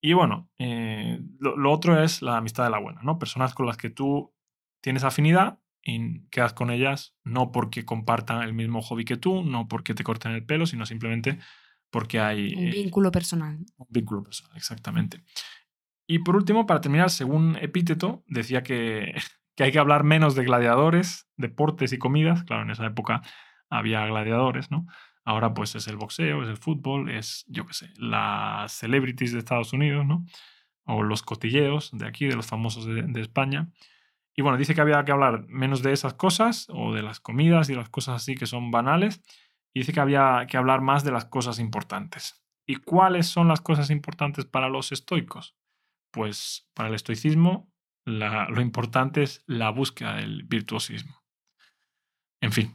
Y 0.00 0.14
bueno, 0.14 0.50
eh, 0.58 1.20
lo, 1.38 1.56
lo 1.56 1.70
otro 1.70 2.02
es 2.02 2.22
la 2.22 2.38
amistad 2.38 2.64
de 2.64 2.70
la 2.70 2.80
buena, 2.80 3.02
¿no? 3.02 3.20
Personas 3.20 3.54
con 3.54 3.66
las 3.66 3.76
que 3.76 3.88
tú 3.90 4.34
tienes 4.80 5.04
afinidad 5.04 5.60
y 5.80 6.26
quedas 6.30 6.52
con 6.52 6.70
ellas 6.72 7.14
no 7.22 7.52
porque 7.52 7.84
compartan 7.84 8.42
el 8.42 8.52
mismo 8.52 8.82
hobby 8.82 9.04
que 9.04 9.16
tú, 9.16 9.44
no 9.44 9.68
porque 9.68 9.94
te 9.94 10.02
corten 10.02 10.32
el 10.32 10.44
pelo, 10.44 10.66
sino 10.66 10.86
simplemente 10.86 11.38
porque 11.90 12.18
hay 12.18 12.52
Un 12.52 12.64
eh, 12.66 12.70
vínculo 12.72 13.12
personal. 13.12 13.58
un 13.76 13.86
vínculo 13.88 14.24
personal, 14.24 14.56
exactamente. 14.56 15.22
Y 16.06 16.20
por 16.20 16.36
último, 16.36 16.66
para 16.66 16.80
terminar, 16.80 17.10
según 17.10 17.56
Epíteto, 17.60 18.22
decía 18.28 18.62
que, 18.62 19.14
que 19.56 19.64
hay 19.64 19.72
que 19.72 19.78
hablar 19.78 20.04
menos 20.04 20.34
de 20.34 20.44
gladiadores, 20.44 21.28
deportes 21.36 21.92
y 21.92 21.98
comidas. 21.98 22.44
Claro, 22.44 22.62
en 22.62 22.70
esa 22.70 22.86
época 22.86 23.22
había 23.70 24.06
gladiadores, 24.06 24.70
¿no? 24.70 24.86
Ahora 25.24 25.54
pues 25.54 25.74
es 25.74 25.88
el 25.88 25.96
boxeo, 25.96 26.44
es 26.44 26.48
el 26.48 26.56
fútbol, 26.56 27.10
es, 27.10 27.44
yo 27.48 27.66
qué 27.66 27.74
sé, 27.74 27.90
las 27.96 28.70
celebrities 28.72 29.32
de 29.32 29.40
Estados 29.40 29.72
Unidos, 29.72 30.06
¿no? 30.06 30.24
O 30.84 31.02
los 31.02 31.22
cotilleos 31.22 31.90
de 31.92 32.06
aquí, 32.06 32.26
de 32.26 32.36
los 32.36 32.46
famosos 32.46 32.86
de, 32.86 33.20
España. 33.20 33.68
Y 34.36 34.42
bueno, 34.42 34.56
dice 34.56 34.72
que 34.74 34.80
había 34.80 35.04
que 35.04 35.10
hablar 35.10 35.44
menos 35.48 35.82
de 35.82 35.92
esas 35.92 36.14
cosas, 36.14 36.68
o 36.70 36.94
de 36.94 37.02
las 37.02 37.18
comidas 37.18 37.68
y 37.70 37.74
las 37.74 37.88
cosas 37.88 38.22
así 38.22 38.36
que 38.36 38.46
son 38.46 38.70
banales, 38.70 39.20
y 39.74 39.80
dice 39.80 39.92
que 39.92 39.98
había 39.98 40.46
que 40.48 40.58
hablar 40.58 40.80
más 40.80 41.02
de 41.02 41.10
las 41.10 41.24
cosas 41.24 41.58
importantes. 41.58 42.40
¿Y 42.64 42.76
cuáles 42.76 43.26
son 43.26 43.48
las 43.48 43.60
cosas 43.60 43.90
importantes 43.90 44.44
para 44.44 44.68
los 44.68 44.92
estoicos? 44.92 45.56
Pues 46.16 46.66
para 46.72 46.88
el 46.88 46.94
estoicismo 46.94 47.70
la- 48.06 48.48
lo 48.48 48.62
importante 48.62 49.22
es 49.22 49.44
la 49.46 49.68
búsqueda 49.68 50.14
del 50.16 50.44
virtuosismo. 50.44 51.22
En 52.40 52.52
fin, 52.52 52.74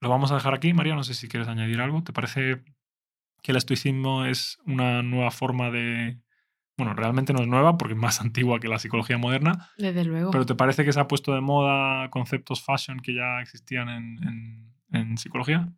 lo 0.00 0.08
vamos 0.08 0.32
a 0.32 0.34
dejar 0.34 0.52
aquí. 0.52 0.72
María, 0.72 0.96
no 0.96 1.04
sé 1.04 1.14
si 1.14 1.28
quieres 1.28 1.48
añadir 1.48 1.80
algo. 1.80 2.02
¿Te 2.02 2.12
parece 2.12 2.64
que 3.40 3.52
el 3.52 3.56
estoicismo 3.56 4.24
es 4.24 4.58
una 4.66 5.04
nueva 5.04 5.30
forma 5.30 5.70
de... 5.70 6.18
Bueno, 6.76 6.92
realmente 6.94 7.32
no 7.32 7.40
es 7.40 7.46
nueva 7.46 7.78
porque 7.78 7.94
es 7.94 8.00
más 8.00 8.20
antigua 8.26 8.58
que 8.58 8.66
la 8.66 8.80
psicología 8.80 9.16
moderna, 9.16 9.70
Desde 9.78 10.04
luego. 10.04 10.32
pero 10.32 10.44
¿te 10.44 10.56
parece 10.56 10.84
que 10.84 10.92
se 10.92 10.98
ha 10.98 11.06
puesto 11.06 11.34
de 11.34 11.40
moda 11.40 12.10
conceptos 12.10 12.64
fashion 12.64 12.98
que 12.98 13.14
ya 13.14 13.40
existían 13.42 13.88
en, 13.88 14.18
en- 14.26 14.74
en 14.92 15.18
psicología? 15.18 15.72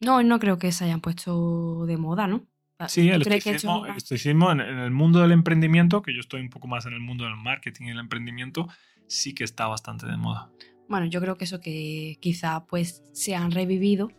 No, 0.00 0.22
no 0.22 0.38
creo 0.38 0.58
que 0.58 0.70
se 0.70 0.84
hayan 0.84 1.00
puesto 1.00 1.86
de 1.86 1.96
moda, 1.96 2.26
¿no? 2.26 2.46
Sí, 2.88 3.08
el 3.08 3.22
¿Tú 3.22 3.24
crees 3.24 3.44
que 3.44 3.50
estoicismo, 3.50 3.86
el 3.86 3.96
estoicismo 3.96 4.52
en, 4.52 4.60
en 4.60 4.78
el 4.78 4.90
mundo 4.90 5.20
del 5.20 5.32
emprendimiento, 5.32 6.02
que 6.02 6.14
yo 6.14 6.20
estoy 6.20 6.40
un 6.40 6.50
poco 6.50 6.68
más 6.68 6.86
en 6.86 6.92
el 6.92 7.00
mundo 7.00 7.24
del 7.24 7.36
marketing 7.36 7.86
y 7.86 7.90
el 7.90 7.98
emprendimiento, 7.98 8.68
sí 9.06 9.34
que 9.34 9.44
está 9.44 9.66
bastante 9.66 10.06
de 10.06 10.16
moda. 10.16 10.50
Bueno, 10.88 11.06
yo 11.06 11.20
creo 11.20 11.36
que 11.36 11.44
eso 11.44 11.60
que 11.60 12.18
quizá 12.20 12.66
pues 12.66 13.02
se 13.12 13.34
han 13.34 13.50
revivido 13.50 14.10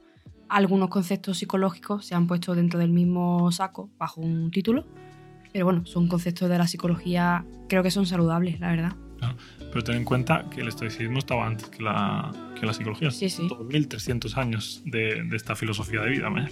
algunos 0.49 0.89
conceptos 0.89 1.37
psicológicos, 1.37 2.05
se 2.05 2.15
han 2.15 2.27
puesto 2.27 2.55
dentro 2.55 2.79
del 2.79 2.91
mismo 2.91 3.51
saco 3.51 3.89
bajo 3.97 4.21
un 4.21 4.51
título, 4.51 4.85
pero 5.51 5.65
bueno, 5.65 5.85
son 5.85 6.07
conceptos 6.07 6.49
de 6.49 6.57
la 6.57 6.67
psicología, 6.67 7.45
creo 7.67 7.83
que 7.83 7.91
son 7.91 8.05
saludables, 8.05 8.59
la 8.59 8.69
verdad. 8.69 8.95
Pero 9.71 9.83
ten 9.83 9.95
en 9.95 10.05
cuenta 10.05 10.45
que 10.49 10.61
el 10.61 10.67
estoicismo 10.67 11.19
estaba 11.19 11.45
antes 11.45 11.69
que 11.69 11.83
la, 11.83 12.31
que 12.59 12.65
la 12.65 12.73
psicología. 12.73 13.11
Sí, 13.11 13.29
sí. 13.29 13.47
2.300 13.47 14.37
años 14.37 14.81
de, 14.85 15.23
de 15.23 15.35
esta 15.35 15.55
filosofía 15.55 16.01
de 16.01 16.11
vida, 16.11 16.29
vaya, 16.29 16.49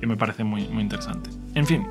que 0.00 0.06
me 0.06 0.16
parece 0.16 0.42
muy, 0.42 0.66
muy 0.68 0.82
interesante. 0.82 1.30
En 1.54 1.66
fin, 1.66 1.86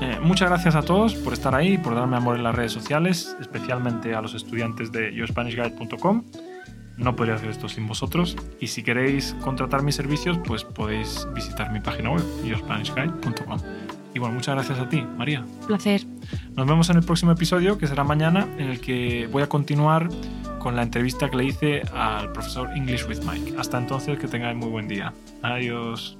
eh, 0.00 0.18
muchas 0.20 0.48
gracias 0.48 0.74
a 0.74 0.82
todos 0.82 1.14
por 1.14 1.32
estar 1.32 1.54
ahí, 1.54 1.78
por 1.78 1.94
darme 1.94 2.16
amor 2.16 2.36
en 2.36 2.42
las 2.42 2.54
redes 2.54 2.72
sociales, 2.72 3.36
especialmente 3.40 4.14
a 4.14 4.20
los 4.20 4.34
estudiantes 4.34 4.92
de 4.92 5.14
yourspanishguide.com. 5.14 6.24
No 6.96 7.16
podría 7.16 7.34
hacer 7.34 7.50
esto 7.50 7.68
sin 7.68 7.86
vosotros. 7.86 8.36
Y 8.60 8.68
si 8.68 8.82
queréis 8.82 9.34
contratar 9.40 9.82
mis 9.82 9.96
servicios, 9.96 10.38
pues 10.44 10.64
podéis 10.64 11.26
visitar 11.34 11.72
mi 11.72 11.80
página 11.80 12.10
web, 12.10 12.24
yourspanishguide.com. 12.44 13.58
Y 14.14 14.18
bueno, 14.20 14.34
muchas 14.36 14.54
gracias 14.54 14.78
a 14.78 14.88
ti, 14.88 15.04
María. 15.16 15.44
Placer. 15.66 16.02
Nos 16.56 16.66
vemos 16.68 16.88
en 16.88 16.96
el 16.96 17.02
próximo 17.02 17.32
episodio, 17.32 17.78
que 17.78 17.88
será 17.88 18.04
mañana, 18.04 18.46
en 18.58 18.68
el 18.68 18.80
que 18.80 19.28
voy 19.30 19.42
a 19.42 19.48
continuar 19.48 20.08
con 20.60 20.76
la 20.76 20.82
entrevista 20.82 21.28
que 21.28 21.36
le 21.36 21.44
hice 21.46 21.82
al 21.92 22.32
profesor 22.32 22.70
English 22.76 23.06
with 23.08 23.18
Mike. 23.24 23.54
Hasta 23.58 23.76
entonces, 23.76 24.18
que 24.18 24.28
tengáis 24.28 24.56
muy 24.56 24.68
buen 24.68 24.86
día. 24.86 25.12
Adiós. 25.42 26.16